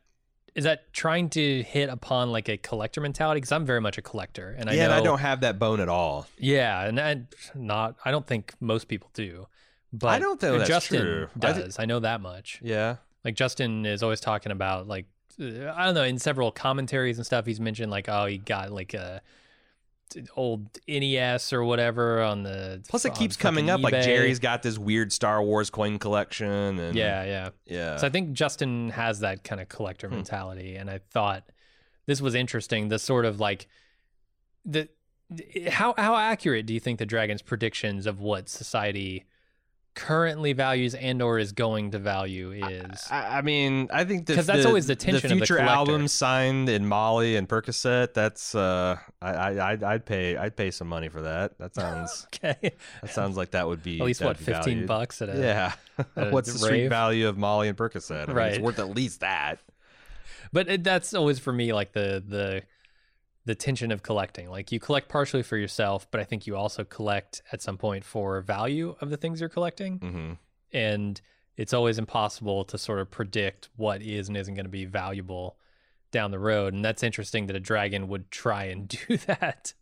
is 0.55 0.63
that 0.63 0.93
trying 0.93 1.29
to 1.31 1.63
hit 1.63 1.89
upon 1.89 2.31
like 2.31 2.47
a 2.47 2.55
collector 2.55 3.01
mentality? 3.01 3.39
Because 3.39 3.51
I'm 3.51 3.65
very 3.65 3.81
much 3.81 3.97
a 3.97 4.01
collector, 4.01 4.55
and 4.57 4.69
I 4.69 4.73
yeah, 4.73 4.87
know, 4.87 4.93
and 4.93 5.01
I 5.01 5.03
don't 5.03 5.19
have 5.19 5.41
that 5.41 5.59
bone 5.59 5.81
at 5.81 5.89
all. 5.89 6.27
Yeah, 6.37 6.85
and 6.85 6.97
I 6.97 7.23
not. 7.55 7.95
I 8.05 8.11
don't 8.11 8.25
think 8.25 8.53
most 8.61 8.87
people 8.87 9.09
do. 9.13 9.47
But 9.91 10.07
I 10.09 10.19
don't 10.19 10.39
think 10.39 10.57
that's 10.57 10.67
Justin 10.69 11.01
true. 11.01 11.27
I 11.35 11.39
does. 11.39 11.79
I, 11.79 11.85
know 11.85 11.99
that 11.99 12.21
much. 12.21 12.59
Yeah. 12.63 12.97
Like 13.25 13.35
Justin 13.35 13.85
is 13.85 14.03
always 14.03 14.19
talking 14.19 14.51
about 14.51 14.87
like 14.87 15.05
uh, 15.41 15.71
I 15.75 15.85
don't 15.85 15.95
know 15.95 16.03
in 16.03 16.19
several 16.19 16.51
commentaries 16.51 17.17
and 17.17 17.25
stuff. 17.25 17.45
He's 17.45 17.59
mentioned 17.59 17.91
like 17.91 18.07
oh 18.07 18.25
he 18.25 18.37
got 18.37 18.71
like 18.71 18.93
a 18.93 19.21
old 20.35 20.67
NES 20.87 21.53
or 21.53 21.63
whatever 21.63 22.21
on 22.21 22.43
the. 22.43 22.81
Plus, 22.87 23.05
it 23.05 23.13
keeps 23.15 23.35
coming 23.35 23.69
up. 23.69 23.81
Like. 23.81 23.93
Jerry's 24.03 24.39
got 24.39 24.63
this 24.63 24.77
weird 24.77 25.11
Star 25.11 25.41
Wars 25.41 25.69
coin 25.69 25.99
collection, 25.99 26.79
and 26.79 26.95
Yeah, 26.95 27.23
yeah. 27.23 27.49
yeah. 27.65 27.97
So 27.97 28.07
I 28.07 28.09
think 28.09 28.33
Justin 28.33 28.89
has 28.89 29.19
that 29.19 29.43
kind 29.43 29.61
of 29.61 29.69
collector 29.69 30.07
Hmm. 30.07 30.15
mentality, 30.15 30.75
and 30.75 30.89
I 30.89 30.99
thought 31.11 31.51
this 32.05 32.21
was 32.21 32.35
interesting. 32.35 32.89
The 32.89 32.99
sort 32.99 33.25
of 33.25 33.39
like 33.39 33.67
the 34.65 34.89
how 35.69 35.93
how 35.97 36.15
accurate 36.15 36.65
do 36.65 36.73
you 36.73 36.79
think 36.79 36.97
the 36.99 37.05
dragon's 37.05 37.41
predictions 37.41 38.05
of 38.07 38.19
what 38.19 38.49
society 38.49 39.25
currently 39.95 40.53
values 40.53 40.93
and 40.95 41.21
or 41.21 41.39
is 41.39 41.51
going 41.51 41.91
to 41.91 41.99
value 41.99 42.51
is? 42.51 43.05
I, 43.11 43.39
I 43.39 43.41
mean, 43.41 43.89
I 43.91 44.03
think 44.05 44.25
that 44.27 44.35
'Cause 44.35 44.45
that's 44.47 44.65
always 44.65 44.87
the 44.87 44.95
tension 44.95 45.25
of 45.31 45.39
the 45.39 45.45
future 45.45 45.55
collector. 45.57 45.73
albums 45.75 46.13
signed 46.13 46.69
in 46.69 46.85
Molly 46.87 47.35
and 47.35 47.47
Percocet. 47.47 48.13
That's 48.13 48.55
uh, 48.55 48.97
I, 49.21 49.29
I 49.31 49.93
I'd, 49.93 50.05
pay 50.05 50.37
I'd 50.37 50.55
pay 50.55 50.71
some 50.71 50.87
money 50.87 51.09
for 51.09 51.21
that. 51.23 51.57
That 51.57 51.75
sounds 51.81 52.27
okay, 52.33 52.71
that 53.01 53.11
sounds 53.11 53.35
like 53.37 53.51
that 53.51 53.67
would 53.67 53.83
be 53.83 53.99
at 53.99 54.05
least 54.05 54.21
what 54.21 54.37
fifteen 54.37 54.85
valued. 54.85 54.87
bucks 54.87 55.21
at 55.21 55.29
a 55.29 55.37
Yeah. 55.39 55.73
a 56.15 56.29
What's 56.29 56.53
the 56.53 56.59
street 56.59 56.87
value 56.87 57.27
of 57.27 57.37
Molly 57.37 57.67
and 57.67 57.77
Percocet? 57.77 58.23
I 58.23 58.25
mean, 58.27 58.35
Right. 58.35 58.53
It's 58.53 58.59
worth 58.61 58.79
at 58.79 58.89
least 58.95 59.19
that. 59.21 59.59
but 60.53 60.67
it, 60.69 60.83
that's 60.83 61.13
always 61.13 61.39
for 61.39 61.51
me 61.53 61.73
like 61.73 61.91
the 61.93 62.23
the 62.25 62.63
the 63.49 63.55
tension 63.55 63.91
of 63.91 64.03
collecting. 64.03 64.47
Like 64.49 64.71
you 64.71 64.79
collect 64.79 65.09
partially 65.09 65.43
for 65.43 65.57
yourself 65.57 66.07
but 66.11 66.21
i 66.21 66.23
think 66.23 66.45
you 66.47 66.55
also 66.55 66.83
collect 66.83 67.41
at 67.51 67.61
some 67.61 67.77
point 67.77 68.03
for 68.05 68.41
value 68.41 68.95
of 69.01 69.09
the 69.09 69.17
things 69.17 69.39
you're 69.39 69.49
collecting. 69.49 69.97
Hmm 69.97 70.33
and 70.71 71.19
it's 71.57 71.73
always 71.73 71.97
impossible 71.97 72.63
to 72.65 72.77
sort 72.77 72.99
of 72.99 73.09
predict 73.11 73.69
what 73.75 74.01
is 74.01 74.27
and 74.27 74.37
isn't 74.37 74.53
going 74.53 74.65
to 74.65 74.69
be 74.69 74.85
valuable 74.85 75.57
down 76.11 76.31
the 76.31 76.39
road. 76.39 76.73
And 76.73 76.83
that's 76.85 77.03
interesting 77.03 77.47
that 77.47 77.55
a 77.55 77.59
dragon 77.59 78.07
would 78.07 78.31
try 78.31 78.65
and 78.65 78.87
do 79.07 79.17
that 79.17 79.73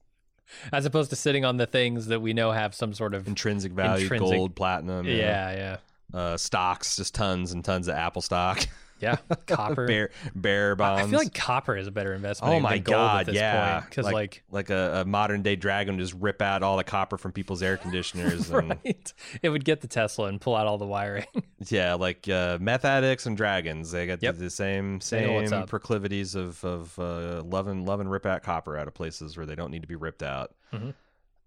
as 0.71 0.86
opposed 0.86 1.10
to 1.10 1.15
sitting 1.15 1.43
on 1.45 1.58
the 1.58 1.67
things 1.67 2.08
that 2.08 2.21
we 2.21 2.34
know 2.34 2.51
have 2.51 2.73
some 2.73 2.93
sort 2.93 3.13
of 3.13 3.27
Intrinsic 3.27 3.73
value, 3.73 4.06
Intrinsic- 4.06 4.38
gold, 4.38 4.56
platinum. 4.56 5.06
yeah 5.06 5.51
yeah. 5.51 5.77
Uh, 6.17 6.38
stocks, 6.38 6.95
just 6.95 7.13
tons 7.13 7.51
and 7.51 7.65
tons 7.65 7.89
of 7.89 7.95
Apple 7.95 8.21
stock. 8.21 8.65
yeah 8.99 9.17
copper 9.47 9.86
bear, 9.88 10.10
bear 10.36 10.71
I- 10.71 10.75
bonds. 10.75 11.07
I 11.07 11.10
feel 11.10 11.19
like 11.19 11.33
copper 11.33 11.75
is 11.77 11.88
a 11.88 11.91
better 11.91 12.13
investment. 12.13 12.49
Oh 12.51 12.55
than 12.55 12.63
my 12.63 12.77
gold 12.79 12.95
god, 12.95 13.19
At 13.21 13.25
this 13.27 13.36
yeah. 13.36 13.81
because 13.81 14.05
like 14.05 14.13
like 14.13 14.43
like 14.51 14.69
a, 14.69 15.01
a 15.01 15.05
modern 15.05 15.41
day 15.41 15.55
dragon 15.55 15.95
would 15.95 16.01
just 16.01 16.13
rip 16.19 16.41
out 16.41 16.63
all 16.63 16.77
the 16.77 16.83
copper 16.83 17.17
from 17.17 17.31
people's 17.31 17.62
air 17.62 17.77
conditioners 17.77 18.49
and 18.51 18.69
right, 18.83 19.13
it 19.41 19.49
would 19.49 19.63
get 19.65 19.81
the 19.81 19.88
Tesla 19.88 20.27
and 20.27 20.39
pull 20.41 20.55
out 20.55 20.67
all 20.67 20.77
the 20.77 20.86
wiring. 20.86 21.25
yeah, 21.69 21.93
like 21.95 22.27
uh, 22.29 22.57
meth 22.62 22.86
addicts 22.86 23.25
and 23.25 23.38
dragons. 23.38 23.91
They 23.91 24.07
got 24.07 24.19
the- 24.19 24.25
Yep. 24.27 24.38
the, 24.38 24.49
same 24.49 24.93
know 24.95 24.99
same 24.99 25.53
up. 25.53 25.69
proclivities 25.69 26.36
of 26.36 26.63
of 26.65 26.97
uh, 26.99 27.43
loving 27.43 27.86
loving 27.86 28.07
rip 28.07 28.25
out 28.25 28.43
copper 28.43 28.77
out 28.77 28.88
of 28.88 28.93
places 28.93 29.38
where 29.38 29.45
they 29.45 29.55
don't 29.55 29.71
need 29.71 29.81
to 29.83 29.88
be 29.88 29.95
ripped 29.95 30.23
out. 30.23 30.53
Mhm. 30.73 30.93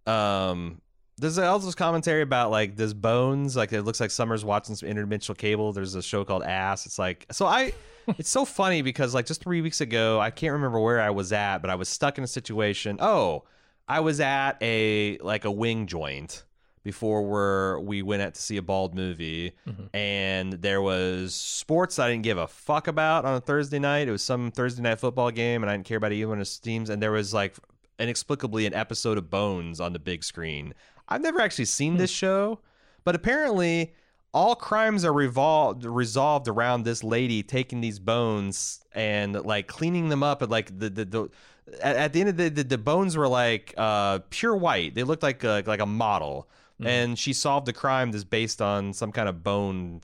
Um, 0.07 0.81
there's 1.21 1.39
also 1.39 1.67
this 1.67 1.75
commentary 1.75 2.23
about 2.23 2.51
like 2.51 2.77
this 2.77 2.93
bones. 2.93 3.57
Like 3.57 3.73
it 3.73 3.83
looks 3.83 4.01
like 4.01 4.11
Summer's 4.11 4.45
watching 4.45 4.75
some 4.75 4.89
interdimensional 4.89 5.37
cable. 5.37 5.73
There's 5.73 5.95
a 5.95 6.03
show 6.03 6.25
called 6.25 6.43
Ass. 6.43 6.87
It's 6.87 6.99
like 6.99 7.27
so 7.31 7.47
I. 7.47 7.73
it's 8.19 8.31
so 8.31 8.45
funny 8.45 8.83
because 8.83 9.15
like 9.15 9.27
just 9.27 9.43
three 9.43 9.61
weeks 9.61 9.81
ago, 9.81 10.19
I 10.21 10.31
can't 10.31 10.53
remember 10.55 10.81
where 10.81 11.01
I 11.01 11.11
was 11.11 11.33
at, 11.33 11.59
but 11.59 11.71
I 11.71 11.75
was 11.77 11.89
stuck 11.89 12.19
in 12.19 12.25
a 12.25 12.27
situation. 12.27 12.97
Oh, 13.01 13.45
I 13.87 14.01
was 14.01 14.21
at 14.21 14.53
a 14.63 15.19
like 15.19 15.45
a 15.45 15.51
wing 15.51 15.87
joint 15.87 16.45
before 16.83 17.23
where 17.29 17.79
we 17.79 18.01
went 18.01 18.23
out 18.23 18.35
to 18.35 18.41
see 18.41 18.57
a 18.57 18.63
bald 18.63 18.95
movie 18.95 19.53
Mhm. 19.69 19.91
and 19.95 20.53
there 20.55 20.81
was 20.81 21.35
sports 21.35 21.99
I 21.99 22.09
didn't 22.11 22.23
give 22.23 22.39
a 22.39 22.47
fuck 22.47 22.89
about 22.89 23.27
on 23.27 23.35
a 23.35 23.41
Thursday 23.41 23.79
night. 23.79 24.09
It 24.09 24.13
was 24.13 24.23
some 24.23 24.51
Thursday 24.51 24.81
night 24.83 24.99
football 24.99 25.31
game 25.31 25.63
and 25.63 25.69
I 25.71 25.75
didn't 25.77 25.85
care 25.87 25.99
about 25.99 26.13
either 26.13 26.27
one 26.29 26.39
of 26.39 26.47
his 26.47 26.59
teams 26.59 26.89
and 26.89 27.03
there 27.03 27.13
was 27.13 27.35
like 27.35 27.55
inexplicably 27.99 28.65
an 28.65 28.73
episode 28.73 29.19
of 29.19 29.29
Bones 29.29 29.79
on 29.79 29.93
the 29.93 29.99
big 29.99 30.25
screen. 30.25 30.73
I've 31.11 31.21
never 31.23 31.41
actually 31.41 31.65
seen 31.67 31.93
Hmm. 31.95 31.99
this 31.99 32.11
show, 32.11 32.61
but 33.05 33.15
apparently 33.15 33.95
all 34.33 34.55
crimes 34.55 35.05
are 35.05 35.13
revolved 35.13 35.85
resolved 35.85 36.47
around 36.47 36.85
this 36.85 37.03
lady 37.03 37.43
taking 37.43 37.81
these 37.81 37.99
bones 37.99 38.81
and 38.93 39.35
like 39.45 39.67
cleaning 39.67 40.09
them 40.09 40.23
up 40.23 40.41
and 40.41 40.51
like 40.51 40.79
the 40.79 40.89
the, 40.89 41.05
the 41.05 41.29
at, 41.83 41.97
at 41.97 42.13
the 42.13 42.21
end 42.21 42.29
of 42.29 42.37
the, 42.37 42.49
the 42.49 42.63
the 42.63 42.79
bones 42.79 43.17
were 43.17 43.27
like 43.29 43.75
uh 43.77 44.21
pure 44.31 44.55
white. 44.57 44.95
They 44.95 45.03
looked 45.03 45.23
like 45.23 45.43
a, 45.45 45.63
like 45.67 45.81
a 45.81 45.87
model. 45.87 46.49
Hmm. 46.79 46.87
And 46.87 47.19
she 47.19 47.33
solved 47.33 47.69
a 47.69 47.73
crime 47.73 48.13
that's 48.13 48.25
based 48.25 48.63
on 48.63 48.93
some 48.93 49.11
kind 49.13 49.29
of 49.29 49.43
bone 49.43 50.01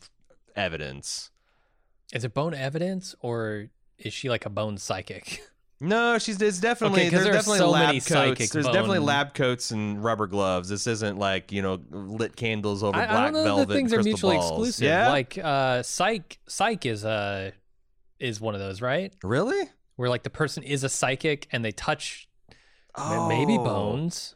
evidence. 0.56 1.30
Is 2.12 2.24
it 2.24 2.34
bone 2.34 2.52
evidence 2.54 3.14
or 3.20 3.68
is 3.98 4.12
she 4.12 4.28
like 4.28 4.44
a 4.44 4.50
bone 4.50 4.76
psychic? 4.78 5.42
No, 5.78 6.18
she's 6.18 6.40
it's 6.40 6.58
definitely 6.58 7.02
Okay, 7.02 7.08
there's 7.10 7.24
there 7.24 7.32
definitely 7.34 7.58
so 7.58 7.70
lab 7.70 7.94
coats. 7.94 8.06
psychic 8.06 8.50
There's 8.50 8.64
definitely 8.66 8.98
lab 9.00 9.34
coats 9.34 9.72
and 9.72 10.02
rubber 10.02 10.26
gloves. 10.26 10.68
This 10.70 10.86
isn't 10.86 11.18
like 11.18 11.52
you 11.52 11.60
know 11.60 11.80
lit 11.90 12.34
candles 12.34 12.82
over 12.82 12.96
I, 12.96 13.06
black 13.06 13.10
I 13.18 13.24
don't 13.24 13.32
know 13.34 13.44
velvet. 13.44 13.68
that 13.68 13.74
things 13.74 13.92
are 13.92 14.02
mutually 14.02 14.36
balls. 14.36 14.50
exclusive. 14.52 14.86
Yeah, 14.86 15.08
Like 15.10 15.36
uh 15.36 15.82
psych 15.82 16.38
psych 16.48 16.86
is 16.86 17.04
uh 17.04 17.50
is 18.18 18.40
one 18.40 18.54
of 18.54 18.60
those, 18.60 18.80
right? 18.80 19.12
really? 19.22 19.68
Where 19.96 20.08
like 20.08 20.22
the 20.22 20.30
person 20.30 20.62
is 20.62 20.82
a 20.84 20.88
psychic 20.88 21.46
and 21.52 21.62
they 21.64 21.72
touch 21.72 22.26
m- 22.96 23.28
maybe 23.28 23.58
Oh. 23.58 23.64
bones. 23.64 24.34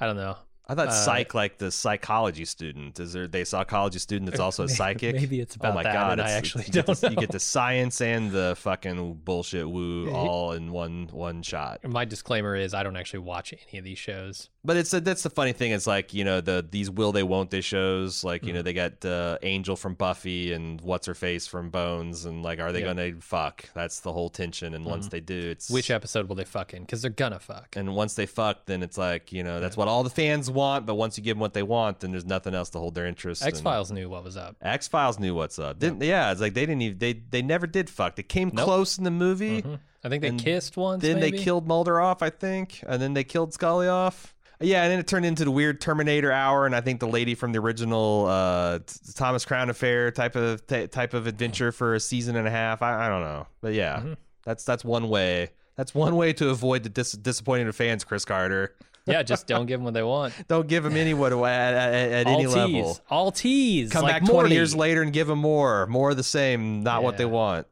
I 0.00 0.06
don't 0.06 0.16
know. 0.16 0.36
I 0.68 0.74
thought 0.74 0.88
Uh, 0.88 0.92
psych 0.92 1.32
like 1.34 1.58
the 1.58 1.70
psychology 1.70 2.44
student. 2.44 3.00
Is 3.00 3.12
there 3.14 3.26
they 3.26 3.44
psychology 3.44 3.98
student 3.98 4.30
that's 4.30 4.40
also 4.48 4.64
a 4.64 4.68
psychic? 4.68 5.14
Maybe 5.14 5.40
it's 5.40 5.56
about 5.56 5.72
oh 5.72 5.74
my 5.76 5.82
that. 5.82 5.92
god! 5.94 6.12
and 6.18 6.28
I 6.28 6.32
actually 6.32 6.64
you 6.66 6.72
get, 6.72 6.86
don't 6.86 6.98
the, 7.00 7.06
know. 7.06 7.10
you 7.12 7.16
get 7.20 7.30
the 7.30 7.40
science 7.40 8.00
and 8.00 8.30
the 8.30 8.54
fucking 8.58 9.20
bullshit 9.24 9.68
woo 9.68 10.10
all 10.12 10.52
in 10.52 10.70
one 10.72 11.08
one 11.10 11.42
shot. 11.42 11.80
My 11.88 12.04
disclaimer 12.04 12.54
is 12.54 12.74
I 12.74 12.82
don't 12.82 12.96
actually 12.96 13.20
watch 13.20 13.54
any 13.70 13.78
of 13.78 13.84
these 13.84 13.98
shows. 13.98 14.50
But 14.64 14.76
it's 14.76 14.92
a, 14.92 15.00
that's 15.00 15.22
the 15.22 15.30
funny 15.30 15.52
thing. 15.52 15.70
It's 15.72 15.86
like 15.86 16.12
you 16.12 16.24
know 16.24 16.40
the 16.42 16.66
these 16.70 16.90
will 16.90 17.12
they 17.12 17.22
won't 17.22 17.50
they 17.50 17.62
shows. 17.62 18.22
Like 18.24 18.42
Mm-hmm. 18.42 18.48
you 18.48 18.52
know 18.54 18.62
they 18.62 18.74
got 18.74 19.04
uh, 19.04 19.38
Angel 19.42 19.74
from 19.74 19.94
Buffy 19.94 20.52
and 20.52 20.80
what's 20.82 21.06
her 21.06 21.14
face 21.14 21.46
from 21.46 21.70
Bones, 21.70 22.24
and 22.26 22.42
like 22.42 22.60
are 22.60 22.72
they 22.72 22.80
Yeah. 22.80 22.88
gonna 22.94 23.12
fuck? 23.20 23.64
That's 23.74 24.00
the 24.00 24.12
whole 24.12 24.28
tension. 24.28 24.74
And 24.74 24.84
once 24.84 25.08
they 25.08 25.20
do, 25.20 25.48
it's 25.50 25.70
Which 25.70 25.90
episode 25.90 26.28
will 26.28 26.36
they 26.36 26.44
fuck 26.44 26.74
in? 26.74 26.82
Because 26.82 27.00
they're 27.00 27.10
gonna 27.10 27.38
fuck. 27.40 27.74
and 27.76 27.94
once 27.94 28.14
they 28.14 28.26
fuck, 28.26 28.66
then 28.66 28.82
it's 28.82 28.98
like 28.98 29.32
you 29.32 29.42
know 29.42 29.60
that's 29.60 29.76
what 29.76 29.88
all 29.88 30.02
the 30.04 30.10
fans 30.10 30.50
want. 30.50 30.57
Want, 30.58 30.84
but 30.86 30.96
once 30.96 31.16
you 31.16 31.24
give 31.24 31.36
them 31.36 31.40
what 31.40 31.54
they 31.54 31.62
want, 31.62 32.00
then 32.00 32.10
there's 32.10 32.26
nothing 32.26 32.54
else 32.54 32.70
to 32.70 32.78
hold 32.78 32.94
their 32.94 33.06
interest. 33.06 33.44
X 33.44 33.60
Files 33.60 33.90
knew 33.90 34.08
what 34.10 34.24
was 34.24 34.36
up. 34.36 34.56
X 34.60 34.88
Files 34.88 35.18
knew 35.18 35.34
what's 35.34 35.58
up. 35.58 35.78
Didn't 35.78 36.02
yeah? 36.02 36.32
It's 36.32 36.40
like 36.40 36.54
they 36.54 36.62
didn't 36.66 36.82
even 36.82 36.98
they 36.98 37.12
they 37.14 37.42
never 37.42 37.66
did 37.66 37.88
fuck. 37.88 38.16
They 38.16 38.22
came 38.22 38.50
Nope. 38.52 38.64
close 38.64 38.98
in 38.98 39.04
the 39.04 39.10
movie. 39.10 39.62
Mhm. 39.62 39.78
I 40.04 40.08
think 40.08 40.22
they 40.22 40.30
kissed 40.32 40.76
once. 40.76 41.02
Then 41.02 41.20
maybe? 41.20 41.38
they 41.38 41.42
killed 41.44 41.66
Mulder 41.66 42.00
off, 42.00 42.22
I 42.22 42.30
think, 42.30 42.82
and 42.86 43.00
then 43.02 43.14
they 43.14 43.24
killed 43.24 43.52
Scully 43.54 43.88
off. 43.88 44.34
Yeah, 44.60 44.82
and 44.82 44.90
then 44.92 44.98
it 44.98 45.06
turned 45.06 45.24
into 45.24 45.44
the 45.44 45.50
weird 45.52 45.80
Terminator 45.80 46.32
hour, 46.32 46.66
and 46.66 46.74
I 46.74 46.80
think 46.80 46.98
the 46.98 47.06
lady 47.06 47.36
from 47.36 47.52
the 47.52 47.60
original 47.60 48.26
uh, 48.28 48.80
Thomas 49.14 49.44
Crown 49.44 49.70
Affair 49.70 50.10
type 50.10 50.34
of 50.34 50.66
t- 50.66 50.88
type 50.88 51.14
of 51.14 51.26
adventure 51.28 51.70
for 51.70 51.94
a 51.94 52.00
season 52.00 52.34
and 52.36 52.48
a 52.48 52.50
half. 52.50 52.82
I, 52.82 53.06
I 53.06 53.08
don't 53.08 53.22
know, 53.22 53.46
but 53.60 53.74
yeah, 53.74 53.98
Mm-hmm. 53.98 54.12
that's 54.44 54.64
that's 54.64 54.84
one 54.84 55.08
way. 55.08 55.50
That's 55.76 55.94
one 55.94 56.16
way 56.16 56.32
to 56.32 56.48
avoid 56.50 56.82
the 56.82 56.88
dis- 56.88 57.12
disappointing 57.12 57.70
fans, 57.70 58.02
Chris 58.02 58.24
Carter. 58.24 58.74
Yeah, 59.08 59.22
just 59.22 59.46
don't 59.46 59.66
give 59.66 59.80
them 59.80 59.84
what 59.84 59.94
they 59.94 60.02
want. 60.02 60.34
Don't 60.48 60.68
give 60.68 60.84
them 60.84 60.96
any 60.96 61.14
what 61.14 61.32
at, 61.32 61.74
at, 61.74 62.12
at 62.12 62.26
All 62.26 62.34
any 62.34 62.46
level. 62.46 62.98
All 63.10 63.32
tease. 63.32 63.90
Come 63.90 64.02
like 64.02 64.14
back 64.14 64.22
Morty. 64.22 64.32
twenty 64.32 64.54
years 64.54 64.74
later 64.74 65.02
and 65.02 65.12
give 65.12 65.26
them 65.26 65.38
more, 65.38 65.86
more 65.86 66.10
of 66.10 66.16
the 66.16 66.22
same, 66.22 66.82
not 66.82 67.02
what 67.02 67.16
they 67.16 67.24
want. 67.24 67.66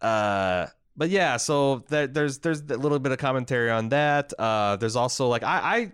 Uh, 0.00 0.66
but 0.96 1.10
yeah, 1.10 1.36
so 1.36 1.84
there, 1.88 2.06
there's 2.06 2.38
there's 2.38 2.60
a 2.60 2.76
little 2.76 2.98
bit 2.98 3.12
of 3.12 3.18
commentary 3.18 3.70
on 3.70 3.88
that. 3.90 4.32
Uh, 4.38 4.76
there's 4.76 4.96
also 4.96 5.28
like 5.28 5.42
I, 5.42 5.58
I, 5.58 5.92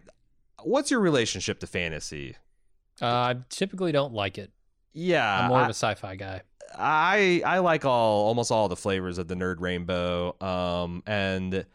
what's 0.63 0.91
your 0.91 1.01
relationship 1.01 1.61
to 1.61 1.67
fantasy? 1.67 2.37
Uh, 3.03 3.07
I 3.07 3.37
typically 3.49 3.93
don't 3.93 4.15
like 4.15 4.39
it. 4.39 4.51
Yeah, 4.93 5.41
I'm 5.41 5.49
more 5.49 5.59
I, 5.59 5.65
of 5.65 5.69
a 5.69 5.75
sci-fi 5.75 6.17
guy. 6.17 6.43
I 6.77 7.43
I 7.45 7.59
like 7.59 7.85
all 7.85 8.27
almost 8.27 8.51
all 8.51 8.69
the 8.69 8.77
flavors 8.77 9.19
of 9.19 9.29
the 9.29 9.35
nerd 9.35 9.61
rainbow. 9.61 10.37
Um, 10.41 11.03
and 11.07 11.67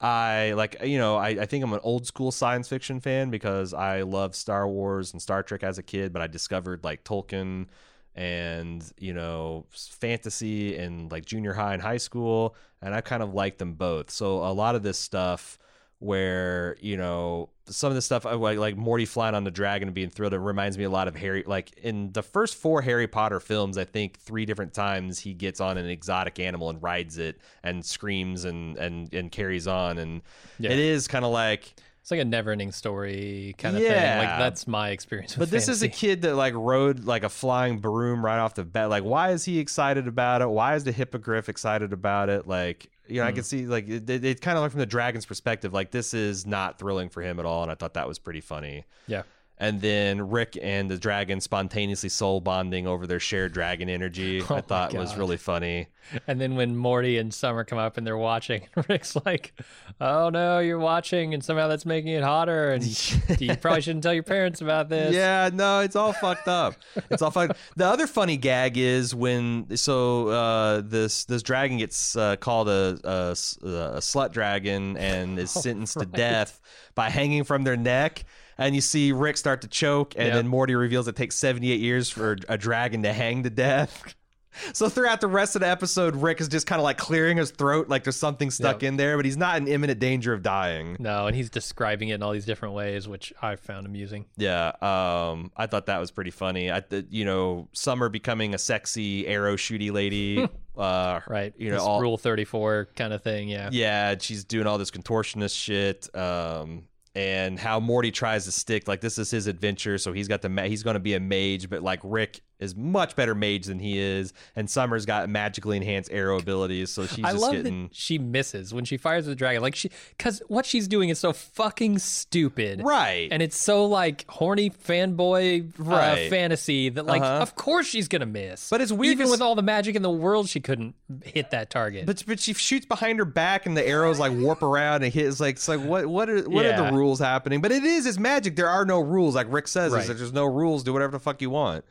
I 0.00 0.52
like 0.52 0.76
you 0.84 0.98
know 0.98 1.16
I, 1.16 1.28
I 1.30 1.46
think 1.46 1.64
I'm 1.64 1.72
an 1.72 1.80
old 1.82 2.06
school 2.06 2.30
science 2.30 2.68
fiction 2.68 3.00
fan 3.00 3.30
because 3.30 3.74
I 3.74 4.02
loved 4.02 4.34
Star 4.36 4.68
Wars 4.68 5.12
and 5.12 5.20
Star 5.20 5.42
Trek 5.42 5.64
as 5.64 5.78
a 5.78 5.82
kid, 5.82 6.12
but 6.12 6.22
I 6.22 6.28
discovered 6.28 6.84
like 6.84 7.04
Tolkien 7.04 7.66
and 8.14 8.84
you 8.98 9.12
know 9.12 9.66
fantasy 9.70 10.76
in 10.76 11.08
like 11.08 11.24
junior 11.24 11.52
high 11.52 11.72
and 11.74 11.82
high 11.82 11.96
school, 11.96 12.54
and 12.80 12.94
I 12.94 13.00
kind 13.00 13.22
of 13.22 13.34
liked 13.34 13.58
them 13.58 13.74
both. 13.74 14.10
So 14.10 14.38
a 14.44 14.52
lot 14.52 14.76
of 14.76 14.82
this 14.84 14.98
stuff 14.98 15.58
where 16.00 16.76
you 16.80 16.96
know 16.96 17.48
some 17.66 17.90
of 17.90 17.94
the 17.96 18.02
stuff 18.02 18.24
like 18.24 18.56
like 18.58 18.76
Morty 18.76 19.04
flying 19.04 19.34
on 19.34 19.44
the 19.44 19.50
dragon 19.50 19.88
and 19.88 19.94
being 19.94 20.10
thrilled 20.10 20.32
it 20.32 20.38
reminds 20.38 20.78
me 20.78 20.84
a 20.84 20.90
lot 20.90 21.08
of 21.08 21.16
Harry 21.16 21.42
like 21.46 21.72
in 21.82 22.12
the 22.12 22.22
first 22.22 22.54
four 22.56 22.82
Harry 22.82 23.08
Potter 23.08 23.40
films 23.40 23.76
I 23.76 23.84
think 23.84 24.18
three 24.18 24.46
different 24.46 24.72
times 24.72 25.18
he 25.18 25.34
gets 25.34 25.60
on 25.60 25.76
an 25.76 25.86
exotic 25.86 26.38
animal 26.38 26.70
and 26.70 26.80
rides 26.82 27.18
it 27.18 27.40
and 27.64 27.84
screams 27.84 28.44
and 28.44 28.76
and 28.78 29.12
and 29.12 29.30
carries 29.32 29.66
on 29.66 29.98
and 29.98 30.22
Yeah. 30.58 30.70
it 30.70 30.78
is 30.78 31.08
kind 31.08 31.24
of 31.24 31.32
like 31.32 31.74
It's 32.00 32.10
like 32.12 32.20
a 32.20 32.24
never-ending 32.24 32.72
story 32.72 33.54
kind 33.58 33.76
of 33.76 33.82
thing. 33.82 33.90
Like 33.90 33.98
Yeah. 33.98 34.38
that's 34.38 34.66
my 34.68 34.90
experience 34.90 35.36
with 35.36 35.50
but 35.50 35.52
this 35.54 35.68
is 35.68 35.82
a 35.82 35.88
kid 35.88 36.22
that 36.22 36.36
like 36.36 36.54
rode 36.54 37.04
like 37.04 37.24
a 37.24 37.28
flying 37.28 37.78
broom 37.80 38.24
right 38.24 38.38
off 38.38 38.54
the 38.54 38.64
bat. 38.64 38.88
Like, 38.88 39.02
why 39.04 39.32
is 39.32 39.44
he 39.44 39.58
excited 39.58 40.06
about 40.08 40.40
it? 40.42 40.48
Why 40.48 40.74
is 40.76 40.84
the 40.84 40.92
hippogriff 40.92 41.48
excited 41.50 41.92
about 41.92 42.30
it? 42.30 42.46
Like, 42.46 42.88
you 43.08 43.20
know, 43.20 43.26
I 43.26 43.30
Hmm. 43.30 43.36
can 43.36 43.44
see 43.44 43.66
like 43.66 43.88
it 43.88 44.40
kind 44.40 44.56
of 44.58 44.62
like 44.62 44.70
from 44.70 44.80
the 44.80 44.86
dragon's 44.86 45.26
perspective. 45.26 45.72
Like, 45.72 45.90
this 45.90 46.14
is 46.14 46.46
not 46.46 46.78
thrilling 46.78 47.08
for 47.08 47.22
him 47.22 47.38
at 47.40 47.46
all, 47.46 47.62
and 47.62 47.72
I 47.72 47.74
thought 47.74 47.94
that 47.94 48.06
was 48.08 48.18
pretty 48.18 48.40
funny. 48.40 48.84
Yeah. 49.06 49.22
And 49.60 49.80
then 49.80 50.30
Rick 50.30 50.56
and 50.60 50.90
the 50.90 50.96
dragon 50.98 51.40
spontaneously 51.40 52.08
soul 52.08 52.40
bonding 52.40 52.86
over 52.86 53.06
their 53.06 53.20
shared 53.20 53.52
dragon 53.52 53.88
energy. 53.88 54.42
Oh 54.50 54.56
I 54.56 54.60
thought 54.62 54.94
was 54.94 55.16
really 55.16 55.36
funny. 55.36 55.88
And 56.26 56.40
then 56.40 56.54
when 56.56 56.74
Morty 56.74 57.18
and 57.18 57.34
Summer 57.34 57.64
come 57.64 57.78
up 57.78 57.98
and 57.98 58.06
they're 58.06 58.16
watching, 58.16 58.66
Rick's 58.88 59.14
like, 59.26 59.52
"Oh 60.00 60.30
no, 60.30 60.58
you're 60.58 60.78
watching, 60.78 61.34
and 61.34 61.44
somehow 61.44 61.68
that's 61.68 61.84
making 61.84 62.12
it 62.12 62.22
hotter." 62.22 62.70
And 62.70 62.82
you 63.40 63.54
probably 63.56 63.82
shouldn't 63.82 64.04
tell 64.04 64.14
your 64.14 64.22
parents 64.22 64.62
about 64.62 64.88
this. 64.88 65.14
Yeah, 65.14 65.50
no, 65.52 65.80
it's 65.80 65.96
all 65.96 66.14
fucked 66.14 66.48
up. 66.48 66.76
It's 67.10 67.20
all 67.20 67.30
fucked. 67.30 67.58
The 67.76 67.86
other 67.86 68.06
funny 68.06 68.38
gag 68.38 68.78
is 68.78 69.14
when 69.14 69.76
so 69.76 70.28
uh, 70.28 70.80
this 70.82 71.24
this 71.26 71.42
dragon 71.42 71.76
gets 71.76 72.16
uh, 72.16 72.36
called 72.36 72.68
a 72.70 72.94
slut 73.34 74.32
dragon 74.32 74.96
and 74.96 75.38
is 75.38 75.50
sentenced 75.50 75.98
to 75.98 76.06
death 76.06 76.60
by 76.94 77.10
hanging 77.10 77.44
from 77.44 77.64
their 77.64 77.76
neck. 77.76 78.24
And 78.58 78.74
you 78.74 78.80
see 78.80 79.12
Rick 79.12 79.36
start 79.36 79.62
to 79.62 79.68
choke, 79.68 80.14
and 80.16 80.26
Yep. 80.26 80.34
then 80.34 80.48
Morty 80.48 80.74
reveals 80.74 81.06
it 81.08 81.14
takes 81.16 81.36
78 81.36 81.80
years 81.80 82.10
for 82.10 82.36
a 82.48 82.58
dragon 82.58 83.02
to 83.04 83.12
hang 83.12 83.44
to 83.44 83.50
death. 83.50 84.14
So 84.72 84.88
throughout 84.88 85.20
the 85.20 85.28
rest 85.28 85.54
of 85.54 85.60
the 85.60 85.68
episode, 85.68 86.16
Rick 86.16 86.40
is 86.40 86.48
just 86.48 86.66
kind 86.66 86.80
of 86.80 86.82
like 86.82 86.98
clearing 86.98 87.36
his 87.36 87.52
throat, 87.52 87.88
like 87.88 88.02
there's 88.02 88.16
something 88.16 88.50
stuck 88.50 88.82
Yep. 88.82 88.88
in 88.88 88.96
there, 88.96 89.14
but 89.16 89.24
he's 89.24 89.36
not 89.36 89.56
in 89.58 89.68
imminent 89.68 90.00
danger 90.00 90.32
of 90.32 90.42
dying. 90.42 90.96
No, 90.98 91.28
and 91.28 91.36
he's 91.36 91.48
describing 91.48 92.08
it 92.08 92.14
in 92.14 92.24
all 92.24 92.32
these 92.32 92.46
different 92.46 92.74
ways, 92.74 93.06
which 93.06 93.32
I 93.40 93.54
found 93.54 93.86
amusing. 93.86 94.24
Yeah, 94.36 94.72
um, 94.80 95.52
I 95.56 95.66
thought 95.68 95.86
that 95.86 95.98
was 96.00 96.10
pretty 96.10 96.32
funny. 96.32 96.72
I, 96.72 96.80
th- 96.80 97.06
you 97.08 97.24
know, 97.24 97.68
Summer 97.72 98.08
becoming 98.08 98.52
a 98.52 98.58
sexy 98.58 99.28
arrow 99.28 99.54
shooty 99.54 99.92
lady. 99.92 100.48
uh, 100.76 101.20
Right. 101.28 101.52
You 101.56 101.70
know, 101.70 101.78
all, 101.84 102.00
Rule 102.00 102.18
34 102.18 102.88
kind 102.96 103.12
of 103.12 103.22
thing. 103.22 103.48
Yeah. 103.48 103.68
yeah, 103.70 104.16
she's 104.18 104.42
doing 104.42 104.66
all 104.66 104.78
this 104.78 104.90
contortionist 104.90 105.56
shit. 105.56 106.12
Um, 106.16 106.84
and 107.18 107.58
how 107.58 107.80
Morty 107.80 108.12
tries 108.12 108.44
to 108.44 108.52
stick 108.52 108.86
like 108.86 109.00
this 109.00 109.18
is 109.18 109.28
his 109.28 109.48
adventure, 109.48 109.98
so 109.98 110.12
he's 110.12 110.28
got 110.28 110.40
the 110.40 110.48
ma- 110.48 110.62
he's 110.62 110.84
going 110.84 110.94
to 110.94 111.00
be 111.00 111.14
a 111.14 111.20
mage, 111.20 111.68
but 111.68 111.82
like 111.82 111.98
Rick 112.04 112.42
is 112.60 112.74
much 112.74 113.14
better 113.16 113.34
mage 113.34 113.66
than 113.66 113.78
he 113.78 113.98
is, 113.98 114.32
and 114.56 114.68
Summer's 114.68 115.06
got 115.06 115.28
magically 115.28 115.76
enhanced 115.76 116.10
arrow 116.12 116.38
abilities, 116.38 116.90
so 116.90 117.06
she's 117.06 117.24
I 117.24 117.30
just 117.32 117.42
love 117.42 117.52
getting 117.52 117.84
that 117.84 117.94
she 117.94 118.18
misses 118.18 118.74
when 118.74 118.84
she 118.84 118.96
fires 118.96 119.26
the 119.26 119.34
dragon. 119.36 119.62
Like 119.62 119.74
she, 119.76 119.90
because 120.16 120.42
what 120.48 120.66
she's 120.66 120.88
doing 120.88 121.08
is 121.08 121.18
so 121.18 121.32
fucking 121.32 121.98
stupid, 121.98 122.82
right. 122.82 123.28
And 123.30 123.42
it's 123.42 123.56
so 123.56 123.84
like 123.86 124.24
horny 124.28 124.70
fanboy 124.70 125.70
uh, 125.78 125.82
Right. 125.84 126.30
fantasy 126.30 126.88
that 126.88 127.06
like, 127.06 127.22
Uh-huh. 127.22 127.42
of 127.42 127.54
course 127.54 127.86
she's 127.86 128.08
gonna 128.08 128.26
miss. 128.26 128.68
But 128.70 128.80
it's 128.80 128.92
weird 128.92 129.12
even 129.12 129.30
with 129.30 129.40
all 129.40 129.54
the 129.54 129.62
magic 129.62 129.94
in 129.96 130.02
the 130.02 130.10
world, 130.10 130.48
she 130.48 130.60
couldn't 130.60 130.94
hit 131.24 131.50
that 131.52 131.70
target. 131.70 132.06
But 132.06 132.24
but 132.26 132.40
she 132.40 132.54
shoots 132.54 132.86
behind 132.86 133.18
her 133.18 133.24
back 133.24 133.66
and 133.66 133.76
the 133.76 133.86
arrows 133.86 134.18
like 134.18 134.32
warp 134.32 134.62
around 134.62 135.02
and 135.04 135.12
hit. 135.12 135.26
It's 135.26 135.40
like 135.40 135.56
it's 135.56 135.68
like 135.68 135.80
what 135.80 136.06
what 136.06 136.28
are 136.28 136.42
what 136.48 136.66
are 136.66 136.76
the 136.76 136.92
rules 136.92 137.18
happening? 137.20 137.60
But 137.60 137.72
it 137.72 137.84
is 137.84 138.06
it's 138.06 138.18
magic. 138.18 138.56
There 138.56 138.68
are 138.68 138.84
no 138.84 139.00
rules. 139.00 139.34
Like 139.34 139.46
Rick 139.50 139.68
says, 139.68 139.92
Right. 139.92 140.06
there's 140.06 140.32
no 140.32 140.44
rules. 140.44 140.82
Do 140.82 140.92
whatever 140.92 141.12
the 141.12 141.20
fuck 141.20 141.40
you 141.40 141.50
want. 141.50 141.84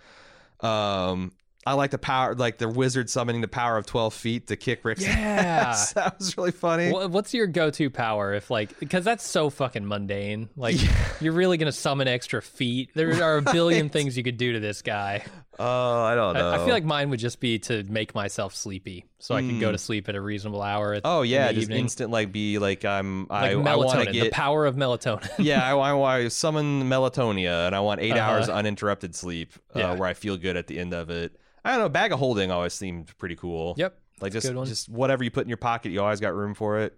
Um, 0.61 1.31
I 1.65 1.73
like 1.73 1.91
the 1.91 1.97
power, 1.97 2.33
like 2.33 2.59
the 2.59 2.69
wizard 2.69 3.09
summoning 3.09 3.41
the 3.41 3.47
power 3.49 3.77
of 3.77 3.85
twelve 3.85 4.13
feet 4.13 4.47
to 4.47 4.55
kick 4.55 4.85
Rick's 4.85 5.03
Yeah. 5.03 5.09
ass. 5.09 5.91
That 5.93 6.17
was 6.17 6.37
really 6.37 6.51
funny. 6.53 6.91
What's 6.91 7.33
your 7.33 7.45
go-to 7.47 7.89
power 7.89 8.33
if 8.33 8.49
like 8.49 8.79
because 8.79 9.03
that's 9.03 9.27
so 9.27 9.49
fucking 9.49 9.85
mundane. 9.85 10.47
Like 10.55 10.77
you're 11.19 11.33
really 11.33 11.57
gonna 11.57 11.73
summon 11.73 12.07
extra 12.07 12.41
feet. 12.41 12.91
There 12.95 13.21
are 13.21 13.37
a 13.37 13.41
billion 13.41 13.89
things 13.91 14.15
you 14.17 14.23
could 14.23 14.37
do 14.37 14.53
to 14.53 14.61
this 14.61 14.81
guy. 14.81 15.25
Oh, 15.59 16.03
I 16.03 16.13
don't 16.15 16.35
know. 16.35 16.49
I, 16.51 16.55
I 16.55 16.57
feel 16.59 16.73
like 16.73 16.83
mine 16.85 17.09
would 17.09 17.19
just 17.19 17.39
be 17.39 17.57
to 17.59 17.83
make 17.85 18.13
myself 18.13 18.53
sleepy, 18.55 19.05
so 19.19 19.33
I 19.35 19.41
can 19.41 19.59
go 19.59 19.71
to 19.71 19.77
sleep 19.77 20.07
at 20.07 20.15
a 20.15 20.21
reasonable 20.21 20.61
hour. 20.61 20.93
At, 20.93 21.01
Oh 21.05 21.21
in 21.23 21.29
yeah, 21.29 21.47
the 21.47 21.53
just 21.55 21.63
evening. 21.65 21.79
instant 21.79 22.11
like 22.11 22.31
be 22.31 22.59
like 22.59 22.85
I'm 22.85 23.21
like 23.27 23.29
I, 23.31 23.51
I 23.51 23.53
melatonin, 23.55 23.85
want 23.85 24.07
to 24.13 24.19
the 24.23 24.29
power 24.29 24.65
of 24.65 24.75
melatonin. 24.75 25.29
yeah 25.39 25.65
I, 25.65 25.75
I 25.75 25.93
want 25.93 26.23
to 26.23 26.29
summon 26.43 26.83
melatonia 26.83 27.65
and 27.67 27.75
I 27.75 27.79
want 27.79 28.01
8 28.01 28.11
Uh-huh. 28.11 28.21
hours 28.21 28.49
uninterrupted 28.49 29.15
sleep 29.15 29.53
uh, 29.75 29.79
Yeah. 29.79 29.91
where 29.93 30.07
I 30.07 30.13
feel 30.13 30.37
good 30.37 30.55
at 30.57 30.67
the 30.67 30.77
end 30.79 30.93
of 30.93 31.09
it. 31.09 31.35
I 31.65 31.71
don't 31.71 31.79
know. 31.79 31.89
Bag 31.89 32.11
of 32.13 32.19
holding 32.19 32.51
always 32.51 32.73
seemed 32.73 33.17
pretty 33.17 33.35
cool. 33.35 33.73
yep. 33.77 33.99
Like 34.21 34.33
just 34.33 34.47
just 34.65 34.89
whatever 34.89 35.23
you 35.23 35.31
put 35.31 35.43
in 35.43 35.49
your 35.49 35.57
pocket, 35.57 35.91
you 35.91 36.01
always 36.01 36.19
got 36.19 36.33
room 36.35 36.53
for 36.55 36.79
it. 36.79 36.97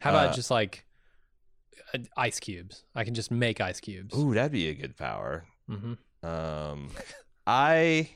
How 0.00 0.10
about 0.10 0.28
uh, 0.30 0.32
just 0.34 0.50
like 0.50 0.84
uh, 1.94 1.98
ice 2.16 2.38
cubes? 2.40 2.84
I 2.94 3.04
can 3.04 3.14
just 3.14 3.30
make 3.30 3.60
ice 3.60 3.80
cubes. 3.80 4.16
Ooh, 4.16 4.34
that'd 4.34 4.52
be 4.52 4.68
a 4.68 4.74
good 4.74 4.96
power. 4.96 5.44
hmm 5.68 5.94
Um, 6.22 6.90
I 7.48 8.10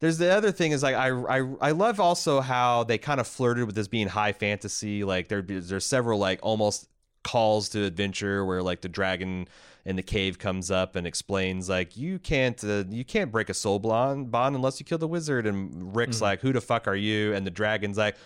there's 0.00 0.18
the 0.18 0.34
other 0.34 0.50
thing 0.50 0.72
is 0.72 0.82
like 0.82 0.96
I 0.96 1.10
I 1.10 1.54
I 1.60 1.70
love 1.72 2.00
also 2.00 2.40
how 2.40 2.84
they 2.84 2.96
kind 2.98 3.20
of 3.20 3.26
flirted 3.28 3.66
with 3.66 3.74
this 3.74 3.86
being 3.86 4.08
high 4.08 4.32
fantasy. 4.32 5.04
Like 5.04 5.28
there 5.28 5.42
there's 5.42 5.84
several 5.86 6.18
like 6.18 6.40
almost 6.42 6.88
calls 7.22 7.68
to 7.68 7.84
adventure 7.84 8.44
where 8.44 8.62
like 8.62 8.80
the 8.80 8.88
dragon 8.88 9.46
in 9.84 9.94
the 9.96 10.02
cave 10.02 10.38
comes 10.38 10.70
up 10.70 10.96
and 10.96 11.06
explains 11.06 11.68
like 11.68 11.96
you 11.96 12.18
can't 12.18 12.64
uh, 12.64 12.84
you 12.88 13.04
can't 13.04 13.30
break 13.30 13.48
a 13.48 13.54
soul 13.54 13.78
bond 13.78 14.30
bond 14.30 14.56
unless 14.56 14.80
you 14.80 14.86
kill 14.86 14.98
the 14.98 15.06
wizard 15.06 15.46
and 15.46 15.94
Rick's 15.94 16.16
Mm-hmm. 16.16 16.24
like 16.24 16.40
who 16.40 16.52
the 16.52 16.60
fuck 16.60 16.88
are 16.88 16.96
you 16.96 17.34
and 17.34 17.46
the 17.46 17.50
dragon's 17.50 17.98
like 17.98 18.16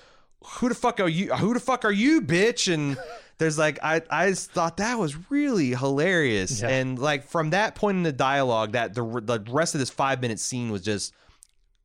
who 0.59 0.69
the 0.69 0.75
fuck 0.75 1.01
are 1.01 1.09
you 1.09 1.33
who 1.35 1.53
the 1.55 1.61
fuck 1.61 1.85
are 1.85 1.93
you 1.93 2.21
bitch 2.23 2.73
and 2.73 2.97
there's 3.39 3.59
like 3.59 3.79
I 3.83 4.01
I 4.11 4.31
just 4.31 4.51
thought 4.53 4.79
that 4.79 4.99
was 4.99 5.31
really 5.31 5.71
hilarious 5.75 6.63
Yeah. 6.63 6.69
and 6.69 6.99
like 6.99 7.25
from 7.25 7.51
that 7.51 7.75
point 7.75 7.97
in 7.99 8.03
the 8.03 8.13
dialogue 8.13 8.73
that 8.73 8.95
the 8.95 9.03
the 9.03 9.45
rest 9.51 9.75
of 9.75 9.79
this 9.81 9.91
5 9.91 10.21
minute 10.21 10.41
scene 10.41 10.71
was 10.71 10.83
just 10.83 11.13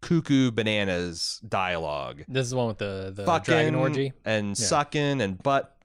cuckoo 0.02 0.52
bananas 0.52 1.40
dialogue 1.48 2.24
This 2.28 2.46
is 2.46 2.52
the 2.52 2.58
one 2.58 2.68
with 2.68 2.78
the 2.80 3.12
the 3.16 3.26
fucking 3.26 3.52
dragon 3.54 3.76
orgy, 3.76 4.14
and 4.26 4.50
Yeah. 4.50 4.66
sucking 4.66 5.22
and 5.22 5.42
butt 5.42 5.76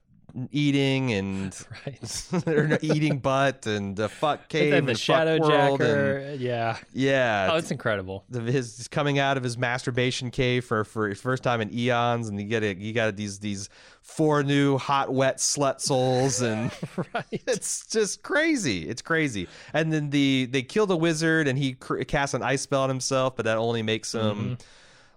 eating 0.51 1.11
and 1.13 1.55
right? 1.85 2.47
or 2.47 2.77
eating 2.81 3.17
butt 3.29 3.65
and 3.65 3.95
the 3.95 4.09
fuck 4.09 4.47
cave 4.49 4.71
then 4.71 4.85
the 4.85 4.91
and 4.91 4.99
shadow 4.99 5.37
fuck 5.37 5.49
world 5.49 5.81
and 5.81 5.89
jacker, 5.89 6.35
yeah. 6.37 6.77
yeah 6.93 7.49
Oh, 7.51 7.57
it's 7.57 7.71
incredible. 7.71 8.23
the, 8.29 8.41
his 8.41 8.87
coming 8.89 9.19
out 9.19 9.37
of 9.37 9.43
his 9.43 9.57
masturbation 9.57 10.31
cave 10.31 10.65
for 10.65 10.83
for 10.83 11.13
first 11.15 11.43
time 11.43 11.61
in 11.61 11.73
eons, 11.73 12.29
and 12.29 12.39
you 12.39 12.47
get 12.47 12.63
it. 12.63 12.77
You 12.77 12.93
got 12.93 13.15
these 13.15 13.39
these 13.39 13.69
four 14.01 14.43
new 14.43 14.77
hot 14.77 15.13
wet 15.13 15.37
slut 15.37 15.81
souls, 15.81 16.41
and 16.41 16.71
right. 17.13 17.25
it's 17.47 17.87
just 17.87 18.23
crazy. 18.23 18.87
It's 18.87 19.01
crazy. 19.01 19.47
And 19.73 19.91
then 19.91 20.09
the 20.09 20.47
they 20.49 20.61
kill 20.61 20.85
the 20.85 20.97
wizard, 20.97 21.47
and 21.47 21.57
he 21.57 21.73
cr- 21.73 22.03
casts 22.03 22.33
an 22.33 22.43
ice 22.43 22.61
spell 22.61 22.83
on 22.83 22.89
himself, 22.89 23.35
but 23.35 23.45
that 23.45 23.57
only 23.57 23.81
makes 23.81 24.13
him 24.13 24.21
Mm-hmm. 24.37 24.53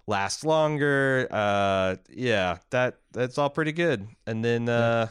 Last 0.07 0.45
longer. 0.45 1.27
Uh, 1.31 1.95
yeah, 2.09 2.57
that 2.71 2.97
that's 3.11 3.37
all 3.37 3.49
pretty 3.49 3.71
good. 3.71 4.07
And 4.25 4.43
then 4.43 4.67
uh, 4.69 5.07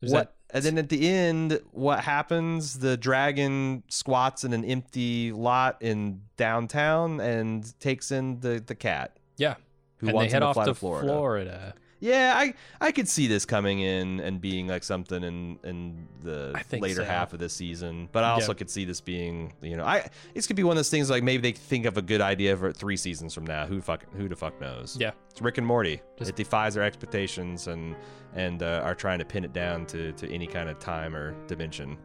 There's 0.00 0.12
what? 0.12 0.32
And 0.50 0.64
then 0.64 0.78
at 0.78 0.88
the 0.88 1.08
end, 1.08 1.60
what 1.72 2.00
happens? 2.00 2.78
The 2.78 2.96
dragon 2.96 3.82
squats 3.88 4.44
in 4.44 4.52
an 4.52 4.64
empty 4.64 5.32
lot 5.32 5.76
in 5.80 6.22
downtown 6.36 7.20
and 7.20 7.78
takes 7.80 8.12
in 8.12 8.38
the, 8.40 8.62
the 8.64 8.76
cat 8.76 9.16
Yeah. 9.36 9.56
who 9.96 10.06
and 10.06 10.14
wants 10.14 10.30
they 10.30 10.34
head 10.36 10.40
to 10.40 10.46
off 10.46 10.56
to 10.56 10.64
to 10.66 10.74
Florida. 10.74 11.06
Florida. 11.08 11.74
Yeah, 11.98 12.34
I 12.36 12.54
I 12.80 12.92
could 12.92 13.08
see 13.08 13.26
this 13.26 13.44
coming 13.46 13.80
in 13.80 14.20
and 14.20 14.40
being 14.40 14.66
like 14.66 14.82
something 14.84 15.22
in 15.22 15.58
in 15.64 16.06
the 16.22 16.52
later 16.72 16.96
so. 16.96 17.04
half 17.04 17.32
of 17.32 17.38
the 17.38 17.48
season. 17.48 18.08
But 18.12 18.24
I 18.24 18.30
also 18.30 18.52
Yeah. 18.52 18.58
could 18.58 18.70
see 18.70 18.84
this 18.84 19.00
being 19.00 19.54
you 19.62 19.76
know 19.76 19.84
I 19.84 20.10
this 20.34 20.46
could 20.46 20.56
be 20.56 20.62
one 20.64 20.72
of 20.72 20.76
those 20.78 20.90
things 20.90 21.08
like 21.08 21.22
maybe 21.22 21.40
they 21.50 21.56
think 21.56 21.86
of 21.86 21.96
a 21.96 22.02
good 22.02 22.20
idea 22.20 22.56
for 22.56 22.72
three 22.72 22.96
seasons 22.96 23.32
from 23.34 23.46
now. 23.46 23.66
Who 23.66 23.80
fuck 23.80 24.04
who 24.14 24.28
the 24.28 24.36
fuck 24.36 24.60
knows? 24.60 24.96
Yeah. 25.00 25.12
It's 25.30 25.40
Rick 25.40 25.58
and 25.58 25.66
Morty. 25.66 26.00
Just- 26.18 26.30
it 26.30 26.36
defies 26.36 26.74
their 26.74 26.84
expectations 26.84 27.66
and 27.66 27.96
and 28.34 28.62
uh, 28.62 28.82
are 28.84 28.94
trying 28.94 29.18
to 29.20 29.24
pin 29.24 29.44
it 29.44 29.52
down 29.54 29.86
to 29.86 30.12
to 30.12 30.30
any 30.30 30.46
kind 30.46 30.68
of 30.68 30.78
time 30.78 31.16
or 31.16 31.32
dimension. 31.46 31.96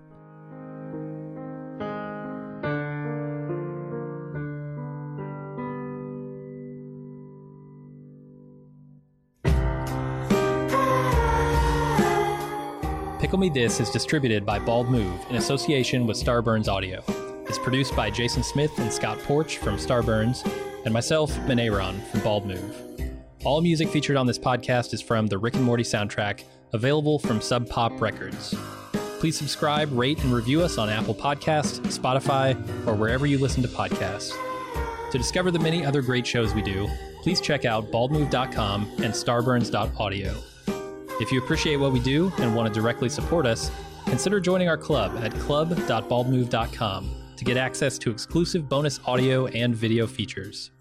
This 13.53 13.81
is 13.81 13.89
distributed 13.89 14.45
by 14.45 14.59
Bald 14.59 14.87
Move 14.89 15.25
in 15.29 15.35
association 15.35 16.07
with 16.07 16.15
Starburns 16.15 16.69
Audio. 16.69 17.03
It's 17.49 17.59
produced 17.59 17.93
by 17.97 18.09
Jason 18.09 18.43
Smith 18.43 18.71
and 18.79 18.93
Scott 18.93 19.19
Porch 19.19 19.57
from 19.57 19.75
Starburns, 19.75 20.49
and 20.85 20.93
myself, 20.93 21.35
Ben 21.47 21.59
Aaron 21.59 21.99
from 22.11 22.21
Bald 22.21 22.45
Move. 22.45 22.81
All 23.43 23.59
music 23.59 23.89
featured 23.89 24.15
on 24.15 24.25
this 24.25 24.39
podcast 24.39 24.93
is 24.93 25.01
from 25.01 25.27
the 25.27 25.37
Rick 25.37 25.55
and 25.55 25.65
Morty 25.65 25.83
soundtrack, 25.83 26.45
available 26.71 27.19
from 27.19 27.41
Sub 27.41 27.67
Pop 27.67 27.99
Records. 27.99 28.55
Please 29.19 29.37
subscribe, 29.37 29.91
rate, 29.91 30.23
and 30.23 30.33
review 30.33 30.61
us 30.61 30.77
on 30.77 30.87
Apple 30.87 31.13
Podcasts, 31.13 31.81
Spotify, 31.87 32.55
or 32.87 32.95
wherever 32.95 33.25
you 33.25 33.37
listen 33.37 33.61
to 33.63 33.69
podcasts. 33.69 34.31
To 35.11 35.17
discover 35.17 35.51
the 35.51 35.59
many 35.59 35.85
other 35.85 36.01
great 36.01 36.25
shows 36.25 36.53
we 36.53 36.61
do, 36.61 36.87
please 37.21 37.41
check 37.41 37.65
out 37.65 37.91
baldmove.com 37.91 38.89
and 38.99 39.13
starburns.audio. 39.13 40.50
If 41.21 41.31
you 41.31 41.39
appreciate 41.39 41.75
what 41.75 41.93
we 41.93 41.99
do 41.99 42.33
and 42.39 42.55
want 42.55 42.73
to 42.73 42.73
directly 42.73 43.07
support 43.07 43.45
us, 43.45 43.69
consider 44.07 44.39
joining 44.39 44.67
our 44.67 44.77
club 44.77 45.15
at 45.23 45.31
club.baldmove.com 45.35 47.15
to 47.37 47.45
get 47.45 47.57
access 47.57 47.99
to 47.99 48.09
exclusive 48.09 48.67
bonus 48.67 48.99
audio 49.05 49.45
and 49.47 49.75
video 49.75 50.07
features. 50.07 50.71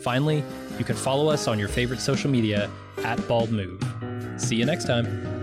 Finally, 0.00 0.42
you 0.78 0.84
can 0.86 0.96
follow 0.96 1.28
us 1.28 1.46
on 1.46 1.58
your 1.58 1.68
favorite 1.68 2.00
social 2.00 2.30
media 2.30 2.70
at 3.04 3.28
Bald 3.28 3.50
Move. 3.50 3.84
See 4.38 4.56
you 4.56 4.64
next 4.64 4.86
time. 4.86 5.39